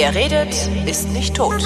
Wer 0.00 0.14
redet, 0.14 0.54
ist 0.86 1.10
nicht 1.10 1.34
tot. 1.36 1.62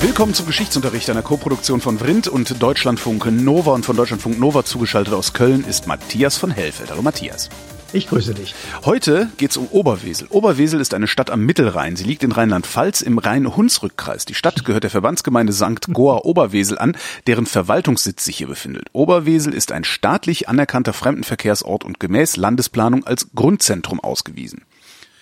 Willkommen 0.00 0.34
zum 0.34 0.46
Geschichtsunterricht 0.46 1.08
einer 1.08 1.22
Koproduktion 1.22 1.80
von 1.80 2.00
Vrindt 2.00 2.26
und 2.26 2.60
Deutschlandfunk 2.60 3.26
Nova 3.26 3.74
und 3.74 3.86
von 3.86 3.94
Deutschlandfunk 3.94 4.40
Nova 4.40 4.64
zugeschaltet 4.64 5.14
aus 5.14 5.34
Köln 5.34 5.64
ist 5.64 5.86
Matthias 5.86 6.36
von 6.36 6.50
Hellfeld. 6.50 6.90
Hallo 6.90 7.02
Matthias. 7.02 7.48
Ich 7.94 8.06
grüße 8.08 8.34
dich. 8.34 8.54
Heute 8.84 9.30
geht's 9.38 9.56
um 9.56 9.66
Oberwesel. 9.68 10.26
Oberwesel 10.28 10.78
ist 10.78 10.92
eine 10.92 11.06
Stadt 11.06 11.30
am 11.30 11.46
Mittelrhein. 11.46 11.96
Sie 11.96 12.04
liegt 12.04 12.22
in 12.22 12.32
Rheinland-Pfalz 12.32 13.00
im 13.00 13.16
Rhein-Hunsrück-Kreis. 13.16 14.26
Die 14.26 14.34
Stadt 14.34 14.66
gehört 14.66 14.82
der 14.82 14.90
Verbandsgemeinde 14.90 15.54
St. 15.54 15.88
Goa 15.92 16.18
Oberwesel 16.18 16.78
an, 16.78 16.96
deren 17.26 17.46
Verwaltungssitz 17.46 18.26
sich 18.26 18.36
hier 18.36 18.46
befindet. 18.46 18.88
Oberwesel 18.92 19.54
ist 19.54 19.72
ein 19.72 19.84
staatlich 19.84 20.50
anerkannter 20.50 20.92
Fremdenverkehrsort 20.92 21.82
und 21.84 21.98
gemäß 21.98 22.36
Landesplanung 22.36 23.06
als 23.06 23.28
Grundzentrum 23.34 24.00
ausgewiesen. 24.00 24.64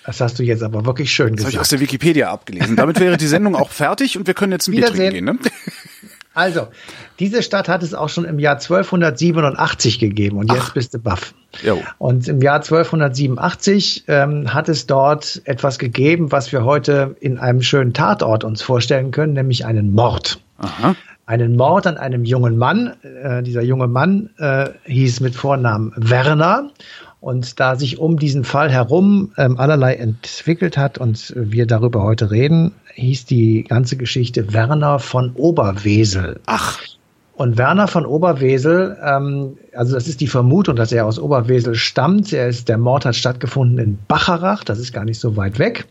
Das 0.04 0.20
hast 0.20 0.38
du 0.38 0.42
jetzt 0.42 0.62
aber 0.62 0.86
wirklich 0.86 1.12
schön 1.12 1.26
Das 1.26 1.30
habe 1.32 1.36
gesagt. 1.36 1.54
ich 1.54 1.60
aus 1.60 1.68
der 1.68 1.80
Wikipedia 1.80 2.30
abgelesen. 2.30 2.74
Damit 2.76 2.98
wäre 2.98 3.16
die 3.16 3.26
Sendung 3.26 3.54
auch 3.54 3.70
fertig 3.70 4.18
und 4.18 4.26
wir 4.26 4.34
können 4.34 4.52
jetzt 4.52 4.68
ein 4.68 4.72
Bier 4.72 4.86
trinken 4.86 5.12
gehen. 5.12 5.24
Ne? 5.24 5.38
Also, 6.36 6.68
diese 7.18 7.42
Stadt 7.42 7.66
hat 7.66 7.82
es 7.82 7.94
auch 7.94 8.10
schon 8.10 8.26
im 8.26 8.38
Jahr 8.38 8.56
1287 8.56 9.98
gegeben 9.98 10.36
und 10.36 10.52
jetzt 10.52 10.74
bist 10.74 10.92
du 10.92 10.98
baff. 10.98 11.32
Jo. 11.62 11.82
Und 11.96 12.28
im 12.28 12.42
Jahr 12.42 12.56
1287 12.56 14.04
ähm, 14.06 14.52
hat 14.52 14.68
es 14.68 14.86
dort 14.86 15.40
etwas 15.46 15.78
gegeben, 15.78 16.32
was 16.32 16.52
wir 16.52 16.62
heute 16.62 17.16
in 17.20 17.38
einem 17.38 17.62
schönen 17.62 17.94
Tatort 17.94 18.44
uns 18.44 18.60
vorstellen 18.60 19.12
können, 19.12 19.32
nämlich 19.32 19.64
einen 19.64 19.94
Mord. 19.94 20.38
Aha. 20.58 20.94
Einen 21.24 21.56
Mord 21.56 21.86
an 21.86 21.96
einem 21.96 22.26
jungen 22.26 22.58
Mann. 22.58 22.92
Äh, 23.02 23.42
dieser 23.42 23.62
junge 23.62 23.88
Mann 23.88 24.28
äh, 24.36 24.68
hieß 24.84 25.20
mit 25.20 25.34
Vornamen 25.34 25.94
Werner. 25.96 26.70
Und 27.26 27.58
da 27.58 27.74
sich 27.74 27.98
um 27.98 28.20
diesen 28.20 28.44
Fall 28.44 28.70
herum 28.70 29.32
ähm, 29.36 29.58
allerlei 29.58 29.96
entwickelt 29.96 30.78
hat 30.78 30.96
und 30.96 31.34
wir 31.36 31.66
darüber 31.66 32.04
heute 32.04 32.30
reden, 32.30 32.70
hieß 32.94 33.24
die 33.24 33.64
ganze 33.64 33.96
Geschichte 33.96 34.52
Werner 34.52 35.00
von 35.00 35.32
Oberwesel. 35.34 36.38
Ach, 36.46 36.78
Und 37.34 37.58
Werner 37.58 37.88
von 37.88 38.06
Oberwesel, 38.06 38.96
ähm, 39.04 39.58
also 39.76 39.94
das 39.94 40.08
ist 40.08 40.20
die 40.20 40.26
Vermutung, 40.26 40.76
dass 40.76 40.92
er 40.92 41.06
aus 41.06 41.18
Oberwesel 41.18 41.74
stammt. 41.74 42.32
Er 42.32 42.48
ist, 42.48 42.68
der 42.68 42.78
Mord 42.78 43.04
hat 43.04 43.16
stattgefunden 43.16 43.78
in 43.78 43.98
Bacharach, 44.08 44.64
das 44.64 44.78
ist 44.78 44.92
gar 44.92 45.04
nicht 45.04 45.20
so 45.20 45.36
weit 45.36 45.58
weg. 45.58 45.86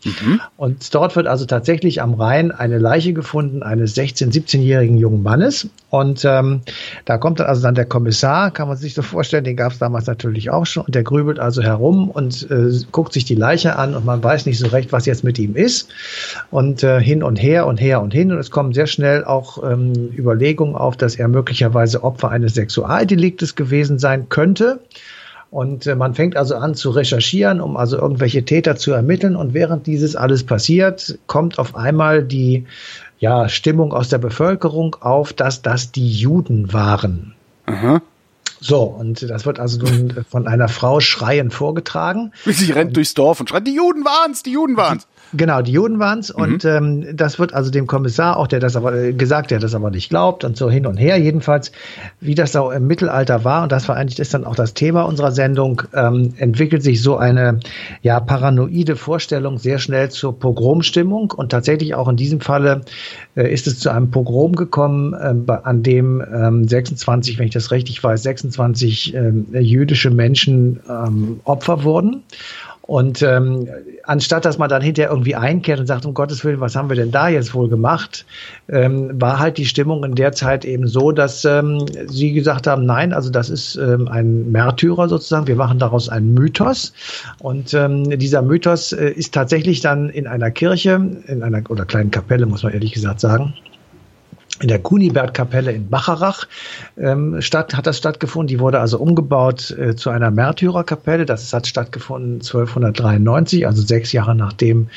Und 0.57 0.93
dort 0.93 1.15
wird 1.15 1.27
also 1.27 1.45
tatsächlich 1.45 2.01
am 2.01 2.13
Rhein 2.15 2.51
eine 2.51 2.77
Leiche 2.77 3.13
gefunden 3.13 3.63
eines 3.63 3.95
16-, 3.95 4.31
17-jährigen 4.31 4.97
jungen 4.97 5.23
Mannes. 5.23 5.69
Und 5.89 6.25
ähm, 6.25 6.61
da 7.05 7.17
kommt 7.17 7.39
dann 7.39 7.47
also 7.47 7.61
dann 7.61 7.75
der 7.75 7.85
Kommissar, 7.85 8.51
kann 8.51 8.67
man 8.67 8.77
sich 8.77 8.93
so 8.93 9.01
vorstellen, 9.01 9.43
den 9.43 9.55
gab 9.55 9.71
es 9.71 9.79
damals 9.79 10.07
natürlich 10.07 10.49
auch 10.49 10.65
schon. 10.65 10.85
Und 10.85 10.95
der 10.95 11.03
grübelt 11.03 11.39
also 11.39 11.61
herum 11.61 12.09
und 12.09 12.49
äh, 12.49 12.71
guckt 12.91 13.13
sich 13.13 13.25
die 13.25 13.35
Leiche 13.35 13.77
an 13.77 13.95
und 13.95 14.05
man 14.05 14.23
weiß 14.23 14.45
nicht 14.45 14.59
so 14.59 14.67
recht, 14.67 14.91
was 14.91 15.05
jetzt 15.05 15.23
mit 15.23 15.39
ihm 15.39 15.55
ist. 15.55 15.89
Und 16.51 16.83
äh, 16.83 16.99
hin 16.99 17.23
und 17.23 17.37
her 17.37 17.67
und 17.67 17.79
her 17.79 18.01
und 18.01 18.13
hin. 18.13 18.31
Und 18.31 18.39
es 18.39 18.51
kommen 18.51 18.73
sehr 18.73 18.87
schnell 18.87 19.23
auch 19.23 19.63
ähm, 19.63 19.93
Überlegungen 20.17 20.75
auf, 20.75 20.97
dass 20.97 21.15
er 21.15 21.27
möglicherweise 21.27 22.03
Opfer 22.03 22.29
eines 22.29 22.55
Sexualdeliktes 22.55 23.55
gewesen 23.55 23.74
sein 23.83 24.29
könnte. 24.29 24.79
Und 25.51 25.87
äh, 25.87 25.95
man 25.95 26.15
fängt 26.15 26.35
also 26.35 26.55
an 26.55 26.75
zu 26.75 26.89
recherchieren, 26.89 27.61
um 27.61 27.77
also 27.77 27.97
irgendwelche 27.97 28.43
Täter 28.43 28.75
zu 28.75 28.91
ermitteln. 28.91 29.35
Und 29.35 29.53
während 29.53 29.87
dieses 29.87 30.15
alles 30.15 30.43
passiert, 30.43 31.17
kommt 31.27 31.59
auf 31.59 31.75
einmal 31.75 32.23
die 32.23 32.65
ja, 33.19 33.47
Stimmung 33.47 33.93
aus 33.93 34.09
der 34.09 34.17
Bevölkerung 34.17 34.97
auf, 34.99 35.33
dass 35.33 35.61
das 35.61 35.91
die 35.91 36.11
Juden 36.11 36.73
waren. 36.73 37.33
aha. 37.65 38.01
So, 38.61 38.83
und 38.83 39.29
das 39.29 39.45
wird 39.45 39.59
also 39.59 39.79
nun 39.79 40.25
von 40.27 40.47
einer 40.47 40.69
Frau 40.69 40.99
schreiend 40.99 41.53
vorgetragen. 41.53 42.31
Sie 42.45 42.71
rennt 42.71 42.95
durchs 42.95 43.13
Dorf 43.13 43.39
und 43.39 43.49
schreit, 43.49 43.67
die 43.67 43.75
Juden 43.75 44.03
waren's, 44.05 44.43
die 44.43 44.51
Juden 44.53 44.75
waren's. 44.75 45.07
Genau, 45.33 45.61
die 45.61 45.71
Juden 45.73 45.99
waren's 45.99 46.29
und 46.31 46.63
ähm, 46.65 47.05
das 47.17 47.39
wird 47.39 47.53
also 47.53 47.69
dem 47.71 47.87
Kommissar 47.87 48.37
auch, 48.37 48.47
der 48.47 48.59
das 48.59 48.75
aber 48.75 48.93
äh, 48.95 49.11
gesagt, 49.13 49.51
der 49.51 49.59
das 49.59 49.75
aber 49.75 49.89
nicht 49.91 50.09
glaubt 50.09 50.43
und 50.43 50.55
so 50.55 50.69
hin 50.69 50.85
und 50.85 50.97
her. 50.97 51.17
Jedenfalls, 51.17 51.71
wie 52.21 52.35
das 52.35 52.55
auch 52.55 52.71
im 52.71 52.87
Mittelalter 52.87 53.43
war 53.43 53.63
und 53.63 53.71
das 53.71 53.87
war 53.89 53.95
eigentlich 53.97 54.19
ist 54.19 54.33
dann 54.33 54.45
auch 54.45 54.55
das 54.55 54.73
Thema 54.73 55.01
unserer 55.03 55.31
Sendung, 55.31 55.81
ähm, 55.93 56.33
entwickelt 56.37 56.83
sich 56.83 57.01
so 57.01 57.17
eine 57.17 57.59
ja 58.01 58.19
paranoide 58.19 58.95
Vorstellung 58.95 59.57
sehr 59.57 59.79
schnell 59.79 60.09
zur 60.09 60.39
Pogromstimmung 60.39 61.31
und 61.31 61.49
tatsächlich 61.51 61.95
auch 61.95 62.07
in 62.07 62.15
diesem 62.15 62.39
Falle 62.39 62.81
äh, 63.35 63.51
ist 63.51 63.67
es 63.67 63.79
zu 63.79 63.89
einem 63.89 64.11
Pogrom 64.11 64.55
gekommen, 64.55 65.45
bei- 65.45 65.63
an 65.65 65.83
dem 65.83 66.21
ähm, 66.33 66.67
26, 66.67 67.39
wenn 67.39 67.47
ich 67.47 67.53
das 67.53 67.71
richtig 67.71 68.01
weiß, 68.03 68.23
26 68.23 69.13
ähm, 69.15 69.47
jüdische 69.53 70.11
Menschen 70.11 70.79
ähm, 70.89 71.39
Opfer 71.43 71.83
wurden. 71.83 72.23
Und 72.87 73.23
ähm, 73.23 73.67
anstatt 74.03 74.45
dass 74.45 74.59
man 74.59 74.69
dann 74.69 74.81
hinterher 74.81 75.09
irgendwie 75.09 75.35
einkehrt 75.35 75.79
und 75.79 75.87
sagt, 75.87 76.05
um 76.05 76.13
Gottes 76.13 76.43
Willen, 76.45 76.59
was 76.59 76.75
haben 76.75 76.89
wir 76.89 76.95
denn 76.95 77.11
da 77.11 77.29
jetzt 77.29 77.55
wohl 77.55 77.67
gemacht, 77.67 78.25
ähm, 78.69 79.09
war 79.19 79.39
halt 79.39 79.57
die 79.57 79.65
Stimmung 79.65 80.03
in 80.03 80.13
der 80.13 80.33
Zeit 80.33 80.65
eben 80.65 80.87
so, 80.87 81.11
dass 81.11 81.45
ähm, 81.45 81.85
sie 82.05 82.33
gesagt 82.33 82.67
haben, 82.67 82.85
nein, 82.85 83.11
also 83.11 83.31
das 83.31 83.49
ist 83.49 83.75
ähm, 83.77 84.07
ein 84.07 84.51
Märtyrer 84.51 85.09
sozusagen, 85.09 85.47
wir 85.47 85.55
machen 85.55 85.79
daraus 85.79 86.09
einen 86.09 86.33
Mythos. 86.35 86.93
Und 87.39 87.73
ähm, 87.73 88.03
dieser 88.19 88.43
Mythos 88.43 88.91
äh, 88.91 89.09
ist 89.09 89.33
tatsächlich 89.33 89.81
dann 89.81 90.09
in 90.09 90.27
einer 90.27 90.51
Kirche, 90.51 91.01
in 91.25 91.41
einer 91.41 91.63
oder 91.69 91.85
kleinen 91.85 92.11
Kapelle, 92.11 92.45
muss 92.45 92.61
man 92.61 92.73
ehrlich 92.73 92.91
gesagt 92.91 93.19
sagen, 93.19 93.55
in 94.61 94.69
der 94.69 94.79
Kunibert-Kapelle 94.79 95.71
in 95.71 95.89
Bacharach 95.89 96.47
ähm, 96.97 97.41
statt, 97.41 97.75
hat 97.75 97.87
das 97.87 97.97
stattgefunden. 97.97 98.47
Die 98.47 98.59
wurde 98.59 98.79
also 98.79 98.99
umgebaut 98.99 99.71
äh, 99.71 99.95
zu 99.95 100.09
einer 100.09 100.31
Märtyrerkapelle. 100.31 101.25
Das 101.25 101.51
hat 101.53 101.67
stattgefunden 101.67 102.35
1293, 102.35 103.67
also 103.67 103.81
sechs 103.81 104.11
Jahre 104.11 104.35
nachdem 104.35 104.89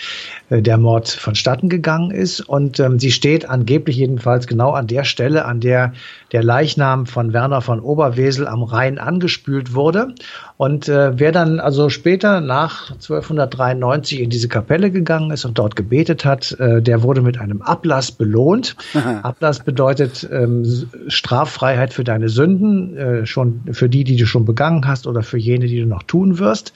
äh, 0.51 0.63
der 0.63 0.79
Mord 0.79 1.09
vonstatten 1.09 1.69
gegangen 1.69 2.11
ist. 2.11 2.41
Und 2.41 2.79
ähm, 2.79 2.99
sie 3.01 3.11
steht 3.11 3.49
angeblich 3.49 3.97
jedenfalls 3.97 4.47
genau 4.47 4.73
an 4.73 4.87
der 4.87 5.05
Stelle, 5.05 5.45
an 5.45 5.61
der 5.61 5.93
der 6.33 6.43
Leichnam 6.43 7.07
von 7.07 7.33
Werner 7.33 7.63
von 7.63 7.81
Oberwesel 7.81 8.47
am 8.47 8.63
Rhein 8.63 8.99
angespült 8.99 9.75
wurde. 9.75 10.15
Und 10.59 10.89
äh, 10.89 11.17
wer 11.17 11.31
dann 11.31 11.61
also 11.61 11.89
später 11.89 12.41
nach 12.41 12.91
1293 12.91 14.21
in 14.21 14.29
diese 14.29 14.49
Kapelle 14.49 14.91
gegangen 14.91 15.31
ist 15.31 15.45
und 15.45 15.57
dort 15.57 15.77
gebetet 15.77 16.25
hat, 16.25 16.51
äh, 16.59 16.83
der 16.83 17.05
wurde 17.05 17.23
mit 17.23 17.39
einem 17.39 17.63
Ablass 17.63 18.11
belohnt. 18.11 18.75
Ablass 19.23 19.61
bedeutet 19.61 20.29
ähm, 20.33 20.67
Straffreiheit 21.07 21.93
für 21.93 22.03
deine 22.03 22.29
Sünden, 22.29 22.97
äh, 22.97 23.25
schon 23.25 23.61
für 23.71 23.89
die, 23.89 24.03
die 24.03 24.17
du 24.17 24.27
schon 24.27 24.45
begangen 24.45 24.89
hast 24.89 25.07
oder 25.07 25.23
für 25.23 25.39
jene, 25.39 25.69
die 25.69 25.81
du 25.81 25.87
noch 25.87 26.03
tun 26.03 26.41
wirst. 26.41 26.73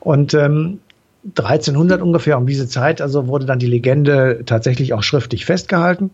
Und 0.00 0.34
ähm, 0.34 0.80
1300 1.28 2.02
ungefähr 2.02 2.36
um 2.36 2.46
diese 2.46 2.66
Zeit, 2.66 3.00
also 3.00 3.28
wurde 3.28 3.46
dann 3.46 3.60
die 3.60 3.66
Legende 3.66 4.42
tatsächlich 4.44 4.92
auch 4.92 5.04
schriftlich 5.04 5.44
festgehalten 5.44 6.10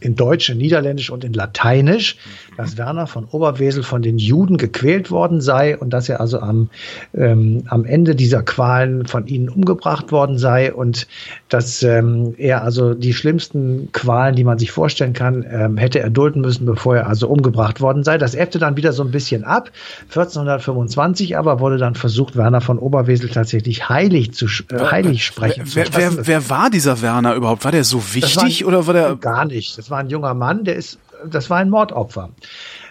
in 0.00 0.16
Deutsch, 0.16 0.48
in 0.50 0.58
Niederländisch 0.58 1.10
und 1.10 1.24
in 1.24 1.32
Lateinisch, 1.32 2.16
dass 2.56 2.76
Werner 2.76 3.06
von 3.06 3.24
Oberwesel 3.24 3.82
von 3.82 4.02
den 4.02 4.18
Juden 4.18 4.56
gequält 4.56 5.10
worden 5.10 5.40
sei 5.40 5.76
und 5.78 5.90
dass 5.90 6.08
er 6.08 6.20
also 6.20 6.40
am, 6.40 6.70
ähm, 7.14 7.64
am 7.68 7.84
Ende 7.84 8.14
dieser 8.14 8.42
Qualen 8.42 9.06
von 9.06 9.26
ihnen 9.26 9.48
umgebracht 9.48 10.12
worden 10.12 10.38
sei 10.38 10.72
und 10.72 11.06
dass 11.48 11.82
ähm, 11.82 12.34
er 12.38 12.62
also 12.62 12.94
die 12.94 13.14
schlimmsten 13.14 13.90
Qualen, 13.92 14.34
die 14.36 14.44
man 14.44 14.58
sich 14.58 14.70
vorstellen 14.72 15.12
kann, 15.12 15.44
ähm, 15.50 15.76
hätte 15.76 16.00
erdulden 16.00 16.40
müssen, 16.42 16.66
bevor 16.66 16.96
er 16.96 17.06
also 17.06 17.28
umgebracht 17.28 17.80
worden 17.80 18.04
sei. 18.04 18.18
Das 18.18 18.34
ebbte 18.34 18.58
dann 18.58 18.76
wieder 18.76 18.92
so 18.92 19.02
ein 19.02 19.10
bisschen 19.10 19.44
ab. 19.44 19.70
1425 20.08 21.36
aber 21.36 21.60
wurde 21.60 21.78
dann 21.78 21.94
versucht, 21.94 22.36
Werner 22.36 22.60
von 22.60 22.78
Oberwesel 22.78 23.28
tatsächlich 23.30 23.88
heilig 23.88 24.32
zu 24.32 24.46
sch- 24.46 24.72
äh, 24.74 24.90
heilig 24.90 25.24
sprechen 25.24 25.66
zu 25.66 25.76
Wer, 25.76 25.84
lassen. 25.86 26.16
wer, 26.18 26.26
wer 26.26 26.50
war 26.50 26.70
dieser 26.70 27.02
Werner 27.02 27.34
überhaupt? 27.34 27.64
War 27.64 27.72
der 27.72 27.84
so 27.84 28.02
wichtig 28.14 28.62
war- 28.62 28.68
oder 28.68 28.86
war 28.86 28.94
der 28.94 29.16
Gar 29.16 29.44
nicht. 29.46 29.76
Das 29.78 29.89
war 29.90 29.98
ein 29.98 30.08
junger 30.08 30.34
Mann, 30.34 30.64
der 30.64 30.76
ist, 30.76 30.98
das 31.28 31.50
war 31.50 31.58
ein 31.58 31.70
Mordopfer. 31.70 32.30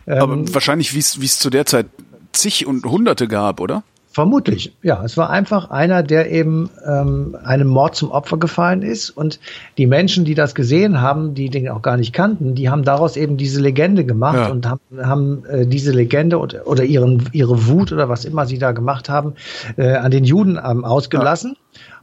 aber 0.06 0.34
Ähm, 0.34 0.54
wahrscheinlich, 0.54 0.94
wie 0.94 1.00
es 1.00 1.20
wie 1.22 1.26
es 1.26 1.40
zu 1.40 1.50
der 1.50 1.66
Zeit 1.66 1.88
zig 2.32 2.68
und 2.68 2.86
hunderte 2.86 3.28
gab, 3.28 3.60
oder? 3.60 3.84
Vermutlich, 4.12 4.74
ja. 4.82 5.04
Es 5.04 5.18
war 5.18 5.30
einfach 5.30 5.70
einer, 5.70 6.02
der 6.02 6.32
eben 6.32 6.70
ähm, 6.86 7.38
einem 7.44 7.68
Mord 7.68 7.96
zum 7.96 8.10
Opfer 8.10 8.38
gefallen 8.38 8.82
ist. 8.82 9.12
Und 9.12 9.40
die 9.78 9.86
Menschen, 9.86 10.26
die 10.26 10.34
das 10.34 10.56
gesehen 10.56 11.00
haben, 11.00 11.36
die 11.36 11.50
den 11.50 11.70
auch 11.70 11.84
gar 11.84 11.96
nicht 11.96 12.12
kannten, 12.12 12.56
die 12.56 12.70
haben 12.70 12.84
daraus 12.84 13.16
eben 13.16 13.38
diese 13.38 13.62
Legende 13.62 14.04
gemacht 14.04 14.36
Ja. 14.36 14.48
und 14.50 14.66
haben, 14.66 14.80
haben 15.00 15.46
äh, 15.46 15.68
diese 15.68 15.92
Legende 15.92 16.40
oder, 16.40 16.66
oder 16.68 16.84
ihren, 16.84 17.30
ihre 17.34 17.68
Wut 17.68 17.92
oder 17.92 18.10
was 18.10 18.26
immer 18.26 18.48
sie 18.48 18.58
da 18.58 18.72
gemacht 18.72 19.10
haben, 19.10 19.36
äh, 19.78 19.94
an 19.94 20.10
den 20.10 20.24
Juden 20.24 20.60
ähm, 20.62 20.84
ausgelassen. 20.84 21.56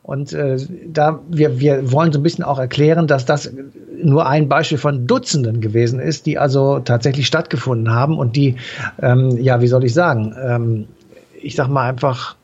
Und 0.07 0.33
äh, 0.33 0.57
da 0.87 1.21
wir, 1.29 1.59
wir 1.59 1.91
wollen 1.91 2.13
so 2.13 2.21
ein 2.21 2.23
bisschen 2.23 2.45
auch 2.45 2.61
erklären, 2.61 3.09
dass 3.09 3.25
das 3.25 3.51
nur 4.01 4.29
ein 4.29 4.49
Beispiel 4.49 4.79
von 4.79 5.09
Dutzenden 5.09 5.61
gewesen 5.61 5.99
ist, 5.99 6.27
die 6.27 6.39
also 6.39 6.79
tatsächlich 6.79 7.27
stattgefunden 7.27 7.93
haben 7.93 8.17
und 8.17 8.37
die, 8.37 8.55
ähm, 9.03 9.37
ja, 9.43 9.61
wie 9.61 9.67
soll 9.67 9.83
ich 9.83 9.95
sagen, 9.95 10.33
ähm, 10.41 10.87
ich 11.43 11.57
sag 11.57 11.67
mal 11.67 11.89
einfach 11.89 12.37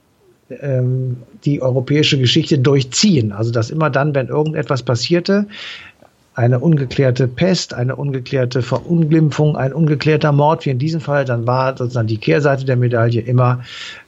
ähm, 0.51 1.19
die 1.45 1.63
europäische 1.63 2.19
Geschichte 2.19 2.59
durchziehen. 2.59 3.31
Also 3.31 3.53
dass 3.53 3.71
immer 3.71 3.91
dann, 3.91 4.13
wenn 4.13 4.27
irgendetwas 4.27 4.83
passierte, 4.83 5.47
eine 6.35 6.61
ungeklärte 6.61 7.29
Pest, 7.29 7.75
eine 7.75 7.97
ungeklärte 7.97 8.63
Verunglimpfung, 8.63 9.57
ein 9.57 9.73
ungeklärter 9.73 10.33
Mord, 10.33 10.65
wie 10.65 10.71
in 10.71 10.79
diesem 10.79 11.01
Fall, 11.01 11.25
dann 11.25 11.47
war 11.47 11.77
sozusagen 11.77 12.09
die 12.09 12.17
Kehrseite 12.17 12.65
der 12.65 12.77
Medaille 12.77 13.21
immer 13.21 13.61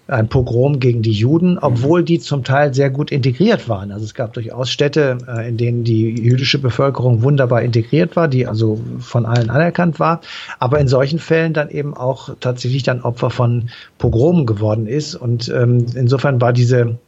ein 0.06 0.29
Pogrom 0.29 0.81
gegen 0.81 1.00
die 1.00 1.12
Juden, 1.12 1.59
obwohl 1.59 2.03
die 2.03 2.19
zum 2.19 2.44
Teil 2.44 2.75
sehr 2.75 2.91
gut 2.91 3.11
integriert 3.11 3.69
waren. 3.69 3.91
Also 3.91 4.05
es 4.05 4.12
gab 4.12 4.35
durchaus 4.35 4.71
Städte, 4.71 5.19
äh, 5.26 5.49
in 5.49 5.56
denen 5.56 5.85
die 5.85 6.11
jüdische 6.11 6.59
Bevölkerung 6.59 7.23
wunderbar 7.23 7.62
integriert 7.62 8.15
war, 8.15 8.29
die 8.29 8.47
also 8.47 8.79
von 8.99 9.25
allen 9.25 9.49
anerkannt 9.49 9.99
war, 10.00 10.21
aber 10.59 10.79
in 10.79 10.88
solchen 10.88 11.19
Fällen 11.19 11.55
dann 11.55 11.71
eben 11.71 11.94
auch 11.94 12.31
tatsächlich 12.41 12.82
dann 12.82 13.00
Opfer 13.00 13.31
von 13.31 13.71
Pogromen 13.99 14.44
geworden 14.44 14.87
ist. 14.87 15.15
Und 15.15 15.49
ähm, 15.49 15.87
insofern 15.94 16.41
war 16.41 16.53
diese 16.53 16.99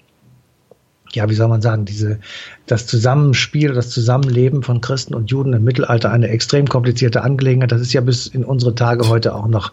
ja, 1.17 1.29
wie 1.29 1.35
soll 1.35 1.49
man 1.49 1.63
sagen, 1.63 1.85
diese 1.85 2.19
das 2.67 2.87
Zusammenspiel, 2.87 3.73
das 3.73 3.91
Zusammenleben 3.91 4.63
von 4.63 4.81
Christen 4.81 5.15
und 5.15 5.31
Juden 5.31 5.53
im 5.53 5.63
Mittelalter 5.63 6.11
eine 6.11 6.29
extrem 6.29 6.67
komplizierte 6.67 7.23
Angelegenheit. 7.23 7.71
Das 7.71 7.81
ist 7.81 7.93
ja 7.93 8.01
bis 8.01 8.27
in 8.27 8.45
unsere 8.45 8.75
Tage 8.75 9.09
heute 9.09 9.35
auch 9.35 9.47
noch, 9.47 9.73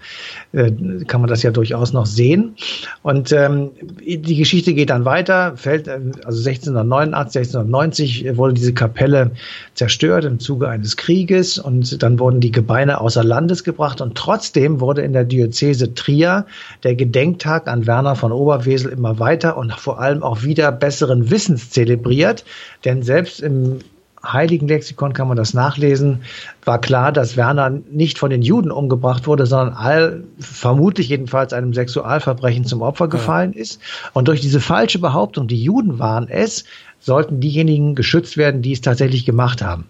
äh, 0.54 0.72
kann 1.07 1.22
man 1.22 1.30
das 1.30 1.42
ja 1.42 1.51
durchaus 1.51 1.92
noch 1.92 2.06
sehen. 2.06 2.56
Und 3.01 3.31
ähm, 3.31 3.72
die 4.00 4.36
Geschichte 4.36 4.74
geht 4.74 4.92
dann 4.92 5.06
weiter, 5.06 5.57
fällt, 5.57 5.88
äh, 5.88 6.00
also 6.24 6.48
1689, 6.48 7.40
1690 7.40 8.38
wurde 8.38 8.54
diese 8.54 8.74
Kapelle 8.74 9.31
zerstört 9.74 10.25
im 10.25 10.40
Zuge 10.40 10.69
eines 10.69 10.95
Krieges 10.95 11.57
und 11.57 12.04
dann 12.04 12.19
wurden 12.19 12.42
die 12.42 12.51
Gebeine 12.51 13.01
außer 13.01 13.24
Landes 13.24 13.63
gebracht 13.63 14.01
und 14.01 14.16
trotzdem 14.16 14.80
wurde 14.80 15.01
in 15.01 15.13
der 15.13 15.24
Diözese 15.24 15.95
Trier 15.95 16.45
der 16.84 16.94
Gedenktag 16.94 17.68
an 17.68 17.88
Werner 17.88 18.16
von 18.16 18.31
Oberwesel 18.31 18.92
immer 18.92 19.18
weiter 19.18 19.57
und 19.57 19.74
vor 19.74 20.00
allem 20.00 20.22
auch 20.22 20.44
wieder 20.44 20.72
besseren 20.72 21.31
Wissens 21.33 21.69
zelebriert. 21.71 22.45
Denn 22.85 23.03
selbst 23.03 23.41
im 23.41 23.80
Heiligen 24.25 24.69
Lexikon 24.69 25.12
kann 25.12 25.27
man 25.27 25.35
das 25.35 25.53
nachlesen, 25.53 26.21
war 26.63 26.80
klar, 26.80 27.12
dass 27.12 27.35
Werner 27.35 27.69
nicht 27.69 28.18
von 28.18 28.30
den 28.30 28.41
Juden 28.41 28.71
umgebracht 28.71 29.27
wurde, 29.27 29.45
sondern 29.45 29.74
all, 29.75 30.24
vermutlich 30.39 31.09
jedenfalls 31.09 31.51
einem 31.51 31.74
Sexualverbrechen 31.74 32.63
zum 32.63 32.81
Opfer 32.81 33.09
gefallen 33.09 33.51
ja. 33.53 33.59
ist. 33.59 33.81
Und 34.13 34.30
durch 34.30 34.39
diese 34.39 34.62
falsche 34.62 35.00
Behauptung, 35.00 35.50
die 35.50 35.62
Juden 35.62 36.00
waren 36.00 36.30
es, 36.30 36.63
sollten 37.01 37.41
diejenigen 37.41 37.95
geschützt 37.95 38.38
werden, 38.38 38.62
die 38.62 38.71
es 38.71 38.80
tatsächlich 38.80 39.25
gemacht 39.25 39.62
haben. 39.62 39.88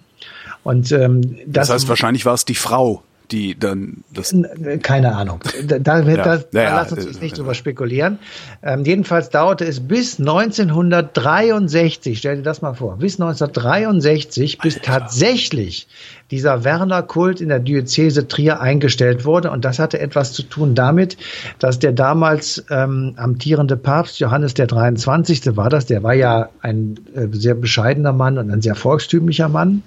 Und 0.64 0.92
ähm, 0.92 1.22
das, 1.46 1.68
das 1.68 1.70
heißt, 1.70 1.90
wahrscheinlich 1.90 2.26
war 2.26 2.34
es 2.34 2.46
die 2.46 2.56
Frau, 2.56 3.04
die 3.32 3.58
dann 3.58 4.04
das. 4.14 4.36
Keine 4.82 5.16
Ahnung. 5.16 5.40
Da, 5.66 5.80
da, 5.80 6.00
ja. 6.08 6.16
da, 6.18 6.38
da 6.38 6.62
ja, 6.62 6.76
lass 6.76 6.92
uns 6.92 7.06
jetzt 7.06 7.22
nicht 7.22 7.38
drüber 7.38 7.54
spekulieren. 7.54 8.20
Ähm, 8.62 8.84
jedenfalls 8.86 9.30
dauerte 9.30 9.66
es 9.66 9.80
bis 9.80 10.20
1963, 10.20 12.18
stell 12.20 12.38
dir 12.38 12.44
das 12.44 12.62
mal 12.62 12.74
vor, 12.74 12.98
bis 12.98 13.20
1963, 13.20 14.58
bis 14.60 14.76
Alter. 14.76 14.86
tatsächlich 14.86 15.88
dieser 16.32 16.64
Werner-Kult 16.64 17.42
in 17.42 17.50
der 17.50 17.60
Diözese 17.60 18.28
Trier 18.28 18.60
eingestellt 18.60 19.26
wurde. 19.26 19.52
Und 19.52 19.66
das 19.66 19.80
hatte 19.80 20.00
etwas 20.00 20.34
zu 20.34 20.44
tun 20.44 20.74
damit, 20.74 21.18
dass 21.60 21.80
der 21.80 21.92
damals 21.92 22.64
ähm, 22.70 23.14
amtierende 23.18 23.78
Papst 23.78 24.20
Johannes 24.20 24.54
der 24.54 24.68
23. 24.68 25.56
war 25.56 25.70
das, 25.70 25.86
der 25.86 26.04
war 26.04 26.14
ja 26.14 26.50
ein 26.62 27.00
äh, 27.16 27.28
sehr 27.32 27.56
bescheidener 27.56 28.14
Mann 28.14 28.38
und 28.38 28.50
ein 28.50 28.62
sehr 28.62 28.76
volkstümlicher 28.76 29.50
Mann. 29.50 29.84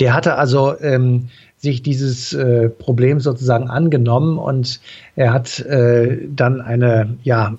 Der 0.00 0.14
hatte 0.14 0.36
also 0.36 0.78
ähm, 0.80 1.28
sich 1.56 1.82
dieses 1.82 2.32
äh, 2.32 2.68
Problem 2.68 3.20
sozusagen 3.20 3.68
angenommen 3.68 4.38
und 4.38 4.80
er 5.16 5.32
hat 5.32 5.60
äh, 5.60 6.18
dann 6.28 6.60
eine, 6.60 7.16
ja, 7.22 7.56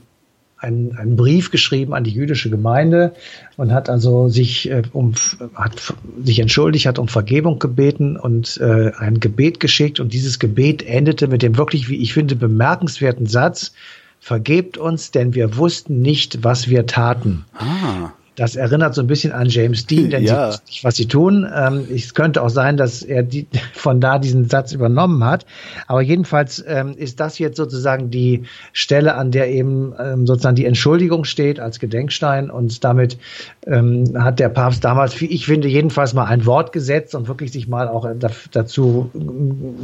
einen, 0.57 0.97
einen 0.97 1.15
Brief 1.15 1.51
geschrieben 1.51 1.93
an 1.93 2.03
die 2.03 2.11
jüdische 2.11 2.49
Gemeinde 2.49 3.13
und 3.57 3.73
hat 3.73 3.89
also 3.89 4.29
sich 4.29 4.69
äh, 4.69 4.83
um 4.93 5.13
hat 5.53 5.93
sich 6.23 6.39
entschuldigt, 6.39 6.85
hat 6.85 6.99
um 6.99 7.07
Vergebung 7.07 7.59
gebeten 7.59 8.17
und 8.17 8.57
äh, 8.61 8.91
ein 8.97 9.19
Gebet 9.19 9.59
geschickt 9.59 9.99
und 9.99 10.13
dieses 10.13 10.39
Gebet 10.39 10.83
endete 10.83 11.27
mit 11.27 11.41
dem 11.41 11.57
wirklich, 11.57 11.89
wie 11.89 11.97
ich 11.97 12.13
finde, 12.13 12.35
bemerkenswerten 12.35 13.27
Satz: 13.27 13.73
Vergebt 14.19 14.77
uns, 14.77 15.11
denn 15.11 15.35
wir 15.35 15.57
wussten 15.57 16.01
nicht, 16.01 16.43
was 16.43 16.69
wir 16.69 16.85
taten. 16.85 17.45
Ah. 17.53 18.11
Das 18.35 18.55
erinnert 18.55 18.93
so 18.93 19.01
ein 19.01 19.07
bisschen 19.07 19.31
an 19.31 19.47
James 19.47 19.85
Dean, 19.85 20.09
denn 20.09 20.23
ja. 20.25 20.51
sie 20.51 20.59
nicht, 20.67 20.83
was 20.83 20.95
sie 20.95 21.07
tun. 21.07 21.49
Ähm, 21.53 21.87
es 21.93 22.13
könnte 22.13 22.41
auch 22.41 22.49
sein, 22.49 22.77
dass 22.77 23.01
er 23.01 23.23
die, 23.23 23.47
von 23.73 24.01
da 24.01 24.19
diesen 24.19 24.49
Satz 24.49 24.73
übernommen 24.73 25.23
hat. 25.23 25.45
Aber 25.87 26.01
jedenfalls 26.01 26.63
ähm, 26.67 26.95
ist 26.97 27.19
das 27.19 27.39
jetzt 27.39 27.57
sozusagen 27.57 28.09
die 28.09 28.43
Stelle, 28.73 29.15
an 29.15 29.31
der 29.31 29.49
eben 29.49 29.93
ähm, 29.99 30.27
sozusagen 30.27 30.55
die 30.55 30.65
Entschuldigung 30.65 31.23
steht 31.23 31.59
als 31.59 31.79
Gedenkstein. 31.79 32.49
Und 32.49 32.83
damit 32.83 33.17
ähm, 33.65 34.21
hat 34.21 34.39
der 34.39 34.49
Papst 34.49 34.83
damals, 34.83 35.19
wie 35.21 35.27
ich 35.27 35.45
finde, 35.45 35.67
jedenfalls 35.67 36.13
mal 36.13 36.25
ein 36.25 36.45
Wort 36.45 36.71
gesetzt 36.71 37.15
und 37.15 37.27
wirklich 37.27 37.51
sich 37.51 37.67
mal 37.67 37.87
auch 37.87 38.07
dazu 38.51 39.11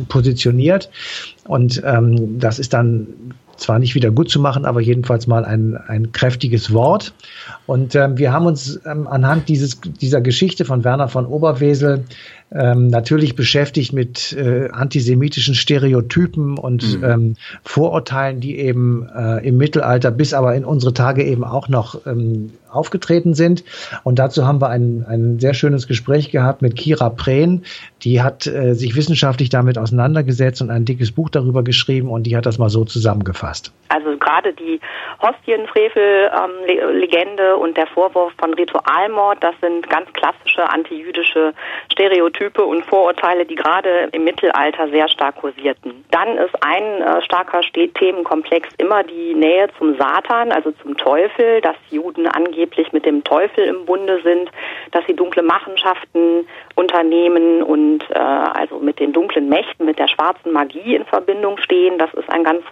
positioniert. 0.10 0.90
Und 1.48 1.82
ähm, 1.86 2.40
das 2.40 2.60
ist 2.60 2.74
dann 2.74 3.08
zwar 3.62 3.80
nicht 3.80 3.96
wieder 3.96 4.12
gut 4.12 4.30
zu 4.30 4.40
machen, 4.40 4.66
aber 4.66 4.82
jedenfalls 4.82 5.28
mal 5.28 5.46
ein, 5.46 5.78
ein 5.78 6.12
kräftiges 6.12 6.74
Wort. 6.74 7.14
Und 7.68 7.96
ähm, 7.96 8.18
wir 8.18 8.34
haben 8.34 8.46
uns 8.46 8.80
ähm, 8.86 9.08
anhand 9.08 9.50
dieses, 9.50 9.80
dieser 9.80 10.22
Geschichte 10.22 10.66
von 10.66 10.84
Werner 10.84 11.08
von 11.08 11.26
Oberwesel 11.26 12.04
ähm, 12.52 12.88
natürlich 12.88 13.36
beschäftigt 13.36 13.94
mit 13.94 14.34
äh, 14.34 14.70
antisemitischen 14.72 15.56
Stereotypen 15.56 16.58
und 16.58 16.98
mhm. 16.98 17.04
ähm, 17.04 17.36
Vorurteilen, 17.64 18.42
die 18.42 18.58
eben 18.58 19.08
äh, 19.16 19.48
im 19.48 19.58
Mittelalter 19.58 20.12
bis 20.12 20.34
aber 20.34 20.56
in 20.56 20.66
unsere 20.66 20.94
Tage 20.94 21.24
eben 21.24 21.44
auch 21.44 21.70
noch 21.70 22.06
ähm, 22.06 22.52
aufgetreten 22.72 23.34
sind. 23.34 23.64
Und 24.04 24.20
dazu 24.20 24.46
haben 24.46 24.62
wir 24.62 24.70
ein, 24.70 25.06
ein 25.08 25.40
sehr 25.40 25.54
schönes 25.54 25.88
Gespräch 25.88 26.32
gehabt 26.32 26.62
mit 26.62 26.76
Kira 26.76 27.10
Prehn. 27.10 27.64
Die 28.04 28.22
hat 28.22 28.46
äh, 28.48 28.74
sich 28.74 28.96
wissenschaftlich 28.96 29.50
damit 29.50 29.78
auseinandergesetzt 29.78 30.62
und 30.62 30.72
ein 30.72 30.86
dickes 30.86 31.12
Buch 31.12 31.30
darüber 31.30 31.64
geschrieben 31.64 32.10
und 32.10 32.24
die 32.24 32.38
hat 32.38 32.46
das 32.46 32.58
mal 32.58 32.70
so 32.70 32.86
zusammengefasst. 32.86 33.74
Also 33.90 34.18
gerade 34.18 34.54
die 34.54 34.80
Hostienfrevel-Legende 35.22 37.52
ähm, 37.56 37.60
und 37.60 37.76
der 37.78 37.88
Vorwurf 37.88 38.32
von 38.38 38.54
Ritualmord, 38.54 39.44
das 39.44 39.56
sind 39.62 39.90
ganz 39.90 40.12
klassische 40.14 40.70
antijüdische 40.70 41.54
Stereotype 41.92 42.64
und 42.64 42.86
Vorurteile, 42.86 43.46
die 43.46 43.56
gerade 43.56 44.08
im 44.14 44.24
Mittelalter 44.24 44.88
sehr 44.90 45.10
stark 45.10 45.36
kursierten. 45.36 46.06
Dann 46.12 46.38
ist 46.38 46.56
ein 46.62 47.02
äh, 47.02 47.22
starker 47.24 47.60
Themenkomplex 47.72 48.70
immer 48.78 49.04
die 49.04 49.34
Nähe 49.34 49.68
zum 49.78 49.98
Satan, 49.98 50.52
also 50.52 50.72
zum 50.72 50.96
Teufel, 50.98 51.62
dass 51.62 51.76
Juden 51.90 52.28
angeblich 52.28 52.61
angeblich 52.62 52.92
mit 52.94 53.06
dem 53.06 53.24
Teufel 53.24 53.66
im 53.66 53.86
Bunde 53.86 54.22
sind, 54.22 54.52
dass 54.92 55.04
sie 55.08 55.16
dunkle 55.16 55.42
Machenschaften 55.42 56.48
unternehmen 56.76 57.64
und 57.64 58.04
äh, 58.12 58.20
also 58.20 58.80
mit 58.80 59.00
den 59.00 59.14
dunklen 59.14 59.50
Mächten, 59.50 59.86
mit 59.86 59.98
der 59.98 60.08
schwarzen 60.08 60.52
Magie 60.52 60.96
in 60.96 61.06
Verbindung 61.06 61.58
stehen. 61.58 61.98
Das 61.98 62.14
ist 62.14 62.30
ein 62.30 62.44
ganz 62.44 62.64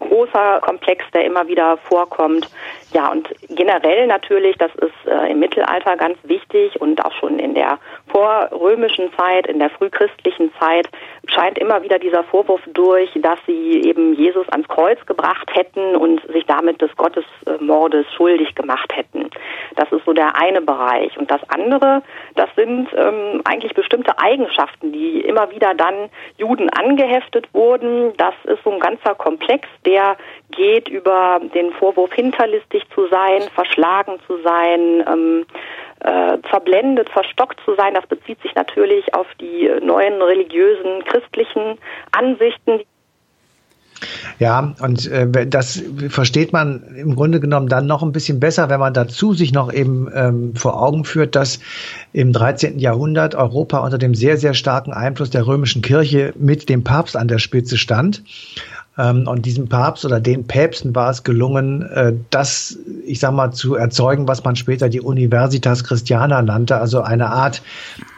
großer 0.00 0.60
Komplex, 0.62 1.04
der 1.12 1.24
immer 1.26 1.46
wieder 1.46 1.76
vorkommt. 1.76 2.48
Ja, 2.92 3.10
und 3.10 3.28
generell 3.50 4.06
natürlich, 4.06 4.56
das 4.56 4.74
ist 4.76 5.06
äh, 5.06 5.30
im 5.30 5.40
Mittelalter 5.40 5.96
ganz 5.96 6.16
wichtig 6.22 6.80
und 6.80 7.04
auch 7.04 7.12
schon 7.12 7.38
in 7.38 7.54
der 7.54 7.78
vorrömischen 8.14 9.12
Zeit, 9.16 9.48
in 9.48 9.58
der 9.58 9.70
frühchristlichen 9.70 10.52
Zeit, 10.60 10.88
scheint 11.26 11.58
immer 11.58 11.82
wieder 11.82 11.98
dieser 11.98 12.22
Vorwurf 12.22 12.60
durch, 12.72 13.10
dass 13.16 13.38
sie 13.44 13.82
eben 13.82 14.14
Jesus 14.14 14.48
ans 14.50 14.68
Kreuz 14.68 15.04
gebracht 15.06 15.50
hätten 15.52 15.96
und 15.96 16.22
sich 16.32 16.46
damit 16.46 16.80
des 16.80 16.94
Gottesmordes 16.96 18.06
schuldig 18.16 18.54
gemacht 18.54 18.94
hätten. 18.94 19.30
Das 19.74 19.90
ist 19.90 20.04
so 20.04 20.12
der 20.12 20.36
eine 20.36 20.60
Bereich. 20.60 21.18
Und 21.18 21.28
das 21.30 21.40
andere, 21.48 22.02
das 22.36 22.48
sind 22.54 22.88
ähm, 22.96 23.42
eigentlich 23.44 23.74
bestimmte 23.74 24.16
Eigenschaften, 24.18 24.92
die 24.92 25.20
immer 25.20 25.50
wieder 25.50 25.74
dann 25.74 26.08
Juden 26.36 26.70
angeheftet 26.70 27.48
wurden. 27.52 28.12
Das 28.16 28.34
ist 28.44 28.62
so 28.62 28.70
ein 28.70 28.78
ganzer 28.78 29.16
Komplex, 29.16 29.68
der 29.84 30.16
geht 30.52 30.88
über 30.88 31.40
den 31.52 31.72
Vorwurf, 31.72 32.12
hinterlistig 32.12 32.84
zu 32.94 33.08
sein, 33.08 33.42
verschlagen 33.54 34.20
zu 34.28 34.38
sein, 34.42 35.04
ähm, 35.08 35.46
äh, 36.00 36.38
verblendet, 36.48 37.08
verstockt 37.10 37.60
zu 37.64 37.74
sein. 37.76 37.94
Das 37.94 38.06
bezieht 38.06 38.40
sich 38.42 38.54
natürlich 38.54 39.14
auf 39.14 39.26
die 39.40 39.70
neuen 39.82 40.20
religiösen, 40.20 41.04
christlichen 41.04 41.78
Ansichten. 42.12 42.80
Ja, 44.38 44.74
und 44.80 45.06
äh, 45.06 45.46
das 45.46 45.82
versteht 46.08 46.52
man 46.52 46.82
im 46.96 47.14
Grunde 47.14 47.40
genommen 47.40 47.68
dann 47.68 47.86
noch 47.86 48.02
ein 48.02 48.12
bisschen 48.12 48.40
besser, 48.40 48.68
wenn 48.68 48.80
man 48.80 48.92
dazu 48.92 49.32
sich 49.32 49.52
noch 49.52 49.72
eben 49.72 50.08
ähm, 50.14 50.56
vor 50.56 50.82
Augen 50.82 51.04
führt, 51.04 51.36
dass 51.36 51.60
im 52.12 52.32
13. 52.32 52.78
Jahrhundert 52.78 53.34
Europa 53.34 53.78
unter 53.78 53.98
dem 53.98 54.14
sehr, 54.14 54.36
sehr 54.36 54.54
starken 54.54 54.92
Einfluss 54.92 55.30
der 55.30 55.46
römischen 55.46 55.82
Kirche 55.82 56.32
mit 56.36 56.68
dem 56.68 56.84
Papst 56.84 57.16
an 57.16 57.28
der 57.28 57.38
Spitze 57.38 57.78
stand. 57.78 58.22
Ähm, 58.96 59.26
und 59.26 59.46
diesem 59.46 59.68
Papst 59.68 60.04
oder 60.04 60.20
den 60.20 60.46
Päpsten 60.46 60.94
war 60.94 61.10
es 61.10 61.22
gelungen, 61.24 61.82
äh, 61.82 62.14
das, 62.30 62.78
ich 63.04 63.20
sag 63.20 63.32
mal, 63.32 63.52
zu 63.52 63.74
erzeugen, 63.74 64.28
was 64.28 64.44
man 64.44 64.56
später 64.56 64.88
die 64.88 65.00
Universitas 65.00 65.84
Christiana 65.84 66.42
nannte, 66.42 66.78
also 66.78 67.02
eine 67.02 67.30
Art 67.30 67.62